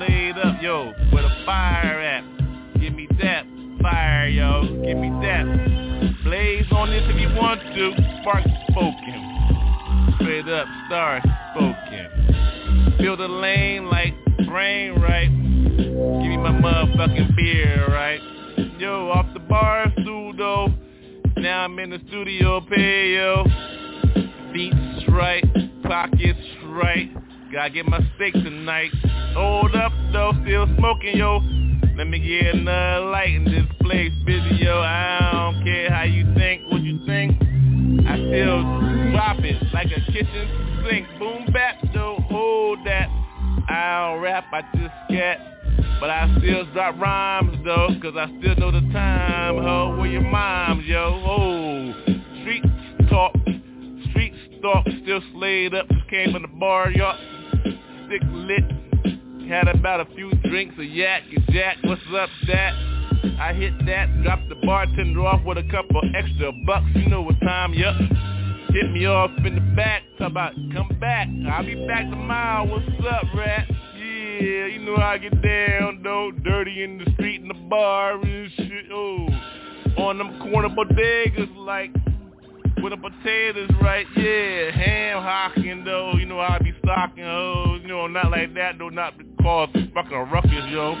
Laid 0.00 0.38
up, 0.38 0.62
yo. 0.62 0.94
Where 1.10 1.24
the 1.24 1.44
fire 1.44 2.00
at? 2.00 2.24
Give 2.80 2.94
me 2.94 3.06
that 3.20 3.44
fire, 3.82 4.28
yo. 4.28 4.62
Give 4.62 4.96
me 4.96 5.10
that. 5.20 5.44
Blaze 6.24 6.64
on 6.72 6.88
this 6.88 7.02
if 7.04 7.20
you 7.20 7.28
want 7.36 7.60
to. 7.60 7.92
Spark 8.22 8.44
spoken. 8.70 10.14
Straight 10.22 10.48
up, 10.48 10.66
star 10.86 11.20
spoken. 11.52 12.96
Fill 12.98 13.18
the 13.18 13.28
lane 13.28 13.90
like 13.90 14.14
brain 14.46 14.92
right. 14.92 15.28
Give 15.28 16.30
me 16.30 16.38
my 16.38 16.52
motherfucking 16.52 17.36
beer, 17.36 17.88
right? 17.90 18.20
Yo, 18.78 19.10
off 19.10 19.26
the 19.34 19.40
bar 19.40 19.92
though. 20.38 20.68
Now 21.36 21.64
I'm 21.64 21.78
in 21.78 21.90
the 21.90 22.00
studio, 22.08 22.62
pay 22.62 23.16
yo. 23.16 23.44
Beats 24.58 25.08
right, 25.10 25.44
pockets 25.84 26.40
right. 26.64 27.08
Gotta 27.52 27.70
get 27.70 27.86
my 27.86 28.00
steak 28.16 28.32
tonight. 28.32 28.90
Hold 29.36 29.72
up 29.76 29.92
though, 30.12 30.32
still 30.42 30.66
smoking 30.76 31.16
yo. 31.16 31.38
Let 31.96 32.08
me 32.08 32.18
get 32.18 32.56
another 32.56 33.06
light 33.06 33.36
in 33.36 33.44
this 33.44 33.66
place, 33.80 34.10
busy 34.26 34.64
yo. 34.64 34.80
I 34.80 35.52
don't 35.52 35.64
care 35.64 35.92
how 35.92 36.02
you 36.02 36.34
think, 36.34 36.66
what 36.72 36.80
you 36.80 36.98
think. 37.06 37.40
I 38.04 38.16
still 38.16 39.12
drop 39.12 39.38
it 39.44 39.62
like 39.72 39.92
a 39.92 40.00
kitchen 40.10 40.82
sink. 40.90 41.06
Boom 41.20 41.46
bap 41.52 41.76
though, 41.94 42.16
hold 42.28 42.80
that. 42.84 43.08
I 43.68 44.10
don't 44.10 44.20
rap, 44.20 44.46
I 44.52 44.62
just 44.76 44.92
scat. 45.08 45.38
But 46.00 46.10
I 46.10 46.36
still 46.36 46.64
drop 46.72 46.98
rhymes 46.98 47.64
though, 47.64 47.90
cause 48.02 48.14
I 48.16 48.26
still 48.40 48.56
know 48.56 48.72
the 48.72 48.80
time, 48.92 49.54
ho. 49.54 49.94
Where 49.96 50.08
your 50.08 50.22
moms, 50.22 50.84
yo? 50.84 51.22
Oh, 51.24 51.94
street 52.40 52.64
talk, 53.08 53.34
stalk, 54.58 54.86
still 55.02 55.20
slayed 55.32 55.74
up. 55.74 55.86
Came 56.10 56.34
in 56.36 56.42
the 56.42 56.48
bar, 56.48 56.90
y'all. 56.90 57.18
Stick 58.06 58.22
lit. 58.30 58.64
Had 59.48 59.68
about 59.68 60.00
a 60.00 60.14
few 60.14 60.30
drinks 60.44 60.74
of 60.78 60.84
yak 60.84 61.22
and 61.34 61.44
jack. 61.50 61.76
What's 61.82 62.02
up, 62.14 62.28
that? 62.48 62.74
I 63.40 63.52
hit 63.52 63.72
that, 63.86 64.22
dropped 64.22 64.48
the 64.48 64.56
bartender 64.66 65.26
off 65.26 65.44
with 65.44 65.58
a 65.58 65.62
couple 65.70 66.00
extra 66.14 66.52
bucks. 66.66 66.86
You 66.94 67.08
know 67.08 67.22
what 67.22 67.40
time, 67.40 67.72
yup. 67.72 67.96
Hit 68.70 68.90
me 68.92 69.06
off 69.06 69.30
in 69.44 69.54
the 69.54 69.74
back, 69.74 70.02
talk 70.18 70.30
about 70.30 70.54
come 70.74 70.88
back. 71.00 71.28
I'll 71.50 71.64
be 71.64 71.86
back 71.86 72.10
tomorrow. 72.10 72.70
What's 72.70 72.86
up, 73.06 73.24
rat? 73.34 73.66
Yeah, 73.96 74.66
you 74.66 74.80
know 74.80 74.96
I 74.96 75.18
get 75.18 75.40
down 75.40 76.00
though. 76.02 76.30
Dirty 76.44 76.82
in 76.82 76.98
the 76.98 77.10
street 77.12 77.40
in 77.40 77.48
the 77.48 77.54
bar 77.54 78.20
and 78.20 78.50
shit. 78.56 78.86
Oh, 78.92 79.26
on 79.96 80.18
them 80.18 80.38
corner 80.40 80.68
bodegas 80.68 81.56
like 81.56 81.92
with 82.82 82.92
the 82.92 82.96
potatoes, 82.96 83.70
right? 83.82 84.06
Yeah, 84.16 84.70
ham 84.70 85.22
hocking 85.22 85.84
though. 85.84 86.12
You 86.14 86.26
know 86.26 86.40
I 86.40 86.58
be 86.58 86.72
stocking 86.82 87.24
hoes. 87.24 87.80
You 87.82 87.88
know, 87.88 88.06
not 88.06 88.30
like 88.30 88.54
that 88.54 88.78
though. 88.78 88.88
Not 88.88 89.18
because 89.18 89.70
fucking 89.94 90.30
ruckus, 90.30 90.64
yo. 90.68 90.96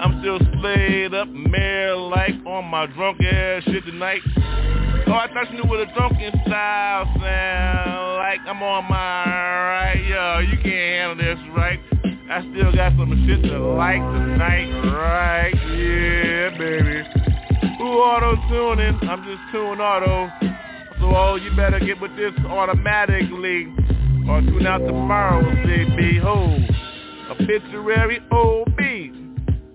I'm 0.00 0.20
still 0.20 0.38
slayed 0.60 1.14
up, 1.14 1.28
mare 1.28 1.94
like 1.96 2.34
on 2.46 2.64
my 2.66 2.86
drunk 2.86 3.20
ass 3.22 3.62
shit 3.64 3.84
tonight. 3.84 4.20
Oh, 5.06 5.12
I 5.12 5.28
thought 5.32 5.50
you 5.50 5.62
knew 5.62 5.68
what 5.68 5.80
a 5.80 5.86
drunken 5.94 6.32
style 6.46 7.04
sound 7.20 8.16
like. 8.16 8.40
I'm 8.46 8.62
on 8.62 8.84
my 8.88 9.24
right, 9.26 10.04
yo. 10.08 10.38
You 10.40 10.56
can't 10.62 10.64
handle 10.64 11.16
this, 11.16 11.38
right? 11.56 11.78
I 12.30 12.40
still 12.52 12.72
got 12.74 12.92
some 12.96 13.26
shit 13.26 13.42
to 13.50 13.58
like 13.74 14.00
tonight, 14.00 14.70
right? 14.90 15.54
Yeah, 15.54 16.56
baby. 16.56 17.02
Who 17.78 17.84
auto 17.84 18.36
tuning? 18.48 18.98
I'm 19.08 19.22
just 19.24 19.42
tuning 19.52 19.80
auto. 19.80 20.30
So, 21.02 21.10
oh, 21.16 21.34
you 21.34 21.50
better 21.56 21.80
get 21.80 22.00
with 22.00 22.14
this 22.14 22.32
automatically, 22.46 23.64
or 24.28 24.40
tune 24.40 24.68
out 24.68 24.86
tomorrow, 24.86 25.42
baby. 25.66 26.20
Ho, 26.22 26.56
obituary 27.28 28.20
OB. 28.30 28.78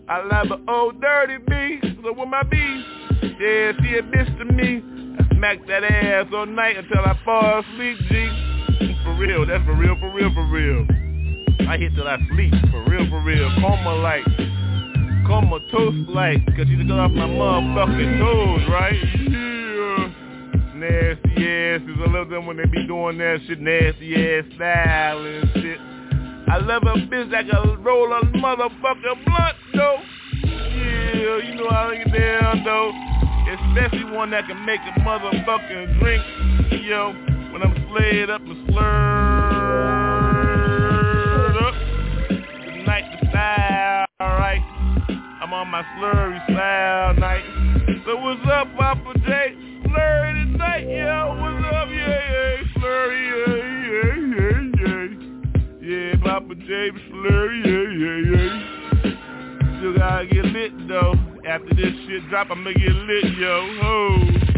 I 0.08 0.24
love 0.24 0.52
an 0.52 0.64
old 0.70 1.02
dirty 1.02 1.38
B. 1.46 1.82
So 2.02 2.14
with 2.14 2.30
my 2.30 2.44
B, 2.44 2.56
yeah, 3.42 3.74
she 3.76 3.98
a 3.98 4.04
bitch 4.04 4.38
to 4.38 4.46
me. 4.46 4.82
I 5.20 5.36
smack 5.36 5.68
that 5.68 5.84
ass 5.84 6.28
all 6.34 6.46
night 6.46 6.78
until 6.78 7.02
I 7.04 7.20
fall 7.26 7.60
asleep, 7.60 7.98
G. 8.08 8.96
For 9.04 9.14
real, 9.20 9.46
that's 9.46 9.66
for 9.66 9.76
real, 9.76 9.98
for 10.00 10.10
real, 10.14 10.34
for 10.34 10.46
real. 10.48 10.88
I 11.68 11.78
hit 11.78 11.94
till 11.94 12.08
I 12.08 12.20
sleep, 12.30 12.54
for 12.72 12.86
real, 12.90 13.10
for 13.10 13.22
real. 13.22 13.54
Coma 13.60 13.96
like, 13.96 14.24
coma 15.28 15.60
toast 15.72 16.08
like, 16.08 16.46
cause 16.56 16.68
you 16.68 16.82
got 16.88 17.00
off 17.00 17.12
my 17.12 17.28
motherfucking 17.28 18.18
toes, 18.18 18.70
right? 18.72 19.67
Nasty 20.78 21.32
asses, 21.34 21.98
I 22.06 22.12
love 22.12 22.30
them 22.30 22.46
when 22.46 22.58
they 22.58 22.66
be 22.66 22.86
doing 22.86 23.18
that 23.18 23.40
shit, 23.48 23.60
nasty 23.60 24.14
ass 24.14 24.46
style 24.56 25.26
and 25.26 25.50
shit. 25.56 25.80
I 26.48 26.58
love 26.62 26.84
a 26.84 26.94
bitch 27.10 27.32
that 27.32 27.50
can 27.50 27.82
roll 27.84 28.14
a 28.14 28.22
motherfucking 28.38 29.26
blunt, 29.26 29.58
though. 29.74 29.98
Yeah, 30.44 31.38
you 31.50 31.56
know 31.56 31.68
how 31.72 31.90
I 31.90 31.96
get 31.98 32.14
down, 32.14 32.64
though. 32.64 32.94
Especially 33.50 34.04
one 34.16 34.30
that 34.30 34.46
can 34.46 34.64
make 34.68 34.80
a 34.82 35.00
motherfucking 35.00 36.00
drink, 36.00 36.24
yo. 36.86 37.14
When 37.52 37.64
I'm 37.64 37.74
slayed 37.90 38.30
up 38.30 38.42
and 38.42 38.70
slurred 38.70 38.86
up. 41.58 41.74
Tonight 42.66 43.18
the 43.20 43.30
style, 43.30 44.06
alright. 44.22 44.62
I'm 45.42 45.54
on 45.54 45.70
my 45.70 45.82
slurry 45.98 46.40
style 46.54 47.16
night. 47.16 47.46
So 48.06 48.16
what's 48.18 48.46
up, 48.48 48.68
Papa 48.78 49.14
J? 49.26 49.56
Slurry 49.88 50.52
tonight, 50.52 50.86
yeah, 50.90 51.24
What's 51.26 51.66
up? 51.74 51.88
Yeah, 51.90 52.20
yeah, 52.32 52.64
Slurry, 52.76 53.22
yeah, 53.32 53.56
yeah, 53.88 54.84
yeah, 54.84 55.08
yeah. 55.80 56.12
Yeah, 56.12 56.24
Papa 56.24 56.56
James 56.56 57.00
Slurry, 57.10 57.64
yeah, 57.66 57.88
yeah, 58.04 58.20
yeah. 58.36 59.78
Still 59.78 59.96
gotta 59.96 60.26
get 60.28 60.46
lit, 60.46 60.88
though. 60.90 61.14
After 61.48 61.74
this 61.76 61.94
shit 62.06 62.28
drop, 62.30 62.52
I'ma 62.52 62.72
get 62.72 62.92
lit, 62.92 63.38
yo. 63.38 63.68
Ho. 63.82 64.18
Oh. 64.20 64.57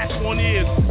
last 0.00 0.22
one 0.22 0.40
is. 0.40 0.89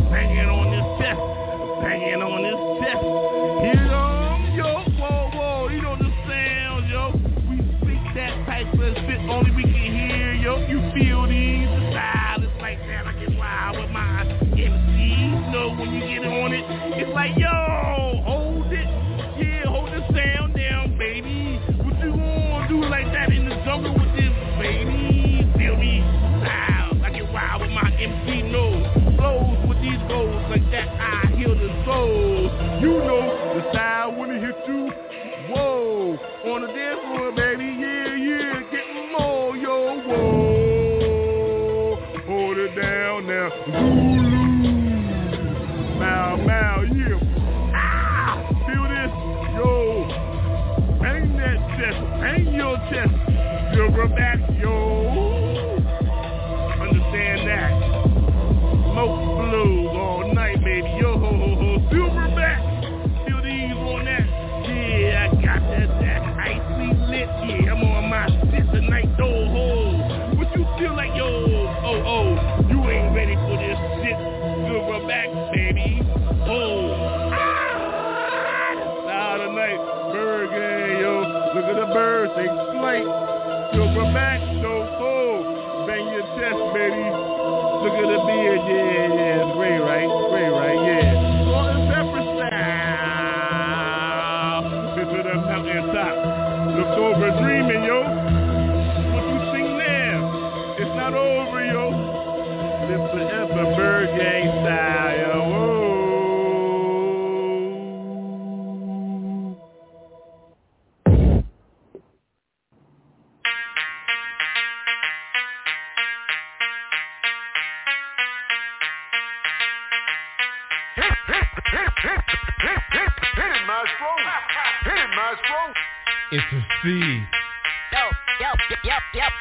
is 126.31 126.41
to 126.51 126.61
see 126.83 127.23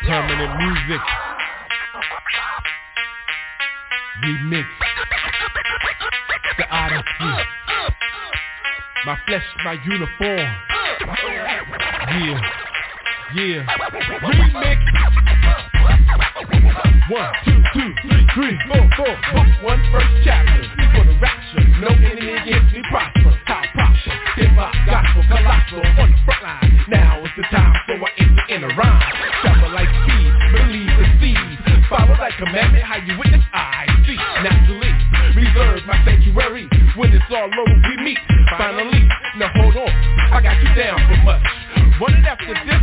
Permanent 0.07 0.57
Muzik 0.57 1.01
remix 4.24 4.64
the 6.57 6.64
odyssey 6.70 7.45
my 9.05 9.18
flesh 9.26 9.45
my 9.64 9.76
uniform 9.84 10.49
yeah 12.09 12.41
yeah 13.34 13.66
remix 14.22 14.78
one, 17.11 17.32
two, 17.47 17.62
two, 17.72 17.95
three, 18.03 18.26
three, 18.34 18.59
four, 18.68 18.84
four. 18.95 19.16
Book 19.32 19.49
one 19.62 19.80
first 19.91 20.12
chapter. 20.24 20.62
Speak 20.62 20.91
for 20.93 21.05
the 21.09 21.18
rapture. 21.18 21.64
No 21.80 21.89
enemy 21.89 22.32
against 22.36 22.74
me 22.74 22.82
prosper. 22.91 23.32
Top 23.47 23.64
prosper. 23.72 24.12
Hip 24.36 24.51
hop, 24.51 24.74
gospel, 24.84 25.24
colossal 25.26 26.03
on 26.03 26.11
the 26.12 26.18
front 26.26 26.43
line 26.43 26.78
the 27.39 27.47
time, 27.55 27.74
for 27.86 27.99
what 28.03 28.11
is 28.18 28.26
in 28.51 28.64
a 28.66 28.70
rhyme. 28.74 29.03
Travel 29.47 29.70
like 29.70 29.86
speed, 30.03 30.30
believe 30.51 30.91
the 30.99 31.07
seed. 31.22 31.51
Follow 31.86 32.18
that 32.18 32.34
commandment, 32.36 32.82
how 32.82 32.99
you 32.99 33.14
witness, 33.14 33.47
I 33.55 33.86
see. 34.03 34.18
Naturally, 34.43 34.91
reserve 35.39 35.86
my 35.86 36.03
sanctuary. 36.05 36.66
When 36.99 37.14
it's 37.14 37.24
all 37.30 37.47
over, 37.47 37.74
we 37.86 37.95
meet. 38.03 38.18
Finally, 38.59 39.07
now 39.39 39.55
hold 39.55 39.76
on, 39.76 39.93
I 40.34 40.43
got 40.43 40.59
you 40.59 40.74
down 40.74 40.99
for 41.07 41.22
much. 41.22 41.47
Running 42.03 42.26
after 42.26 42.55
this. 42.66 42.78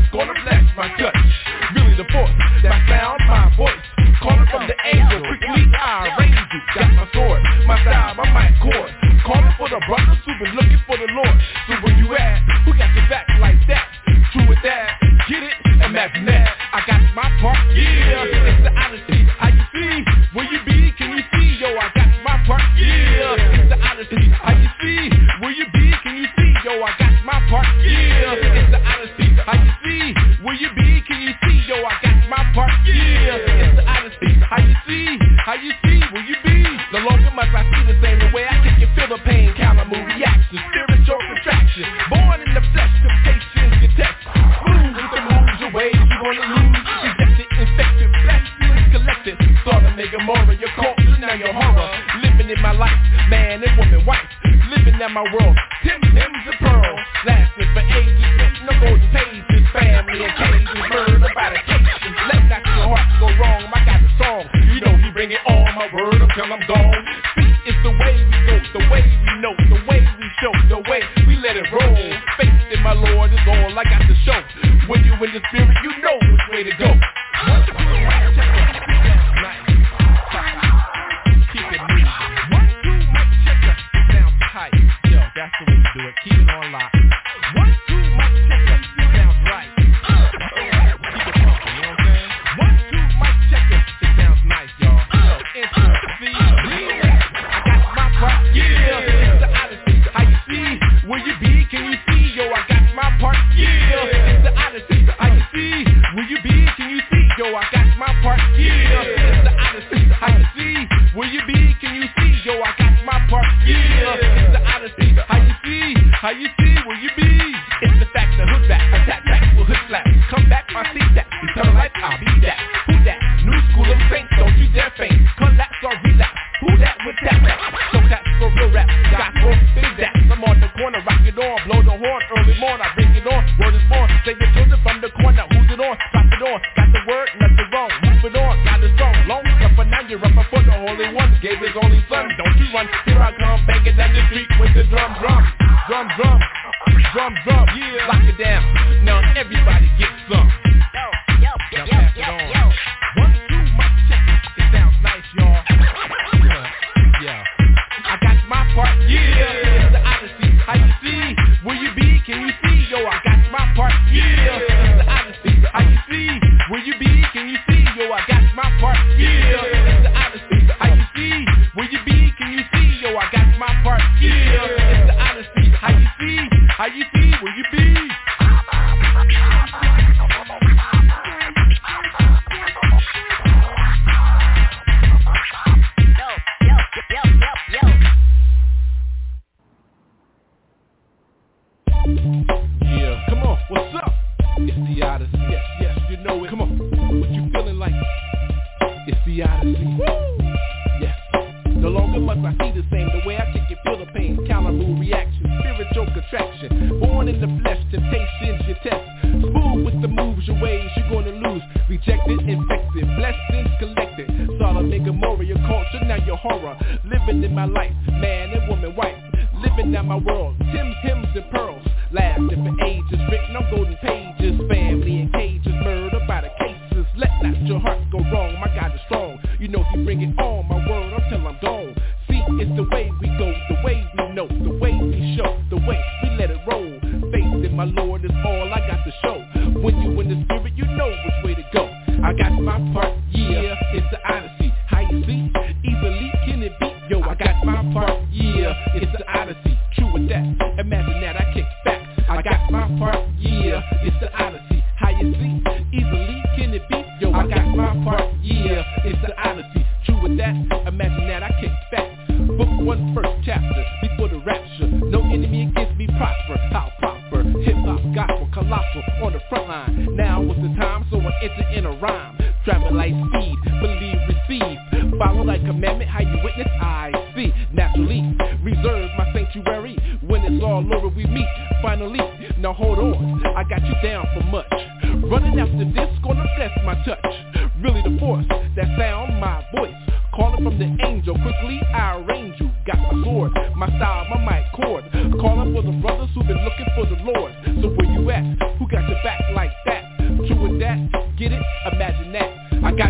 I'm 66.56 66.66
gone. 66.68 66.85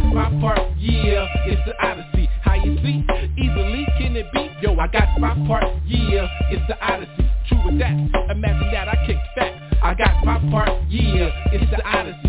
got 0.01 0.13
my 0.13 0.41
part, 0.41 0.59
yeah, 0.77 1.27
it's 1.45 1.61
the 1.65 1.73
Odyssey. 1.81 2.29
How 2.41 2.55
you 2.55 2.75
see? 2.77 3.05
Easily 3.37 3.85
can 3.97 4.15
it 4.15 4.31
be? 4.33 4.49
Yo, 4.61 4.77
I 4.77 4.87
got 4.87 5.19
my 5.19 5.33
part, 5.47 5.63
yeah, 5.85 6.27
it's 6.51 6.63
the 6.67 6.79
Odyssey. 6.81 7.29
True 7.47 7.65
with 7.65 7.79
that, 7.79 7.91
imagine 8.29 8.71
that 8.71 8.89
I 8.89 9.05
kick 9.05 9.17
back. 9.35 9.53
I 9.81 9.93
got 9.93 10.25
my 10.25 10.39
part, 10.51 10.69
yeah, 10.89 11.29
it's 11.51 11.69
the 11.71 11.81
Odyssey. 11.85 12.24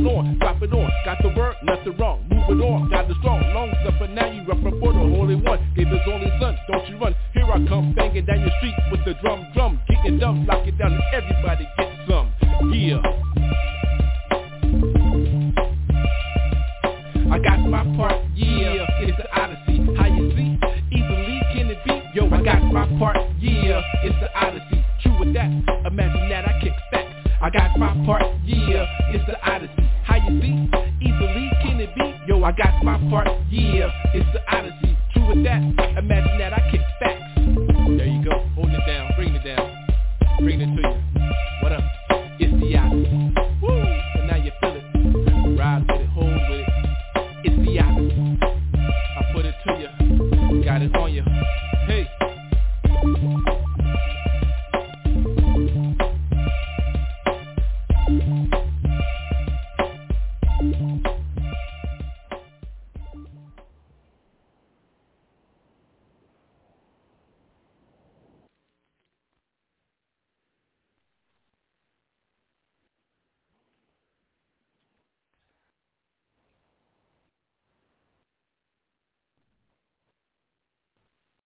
it 0.00 0.06
on, 0.06 0.38
drop 0.38 0.62
it 0.62 0.72
on. 0.72 0.90
Got 1.04 1.18
the 1.22 1.28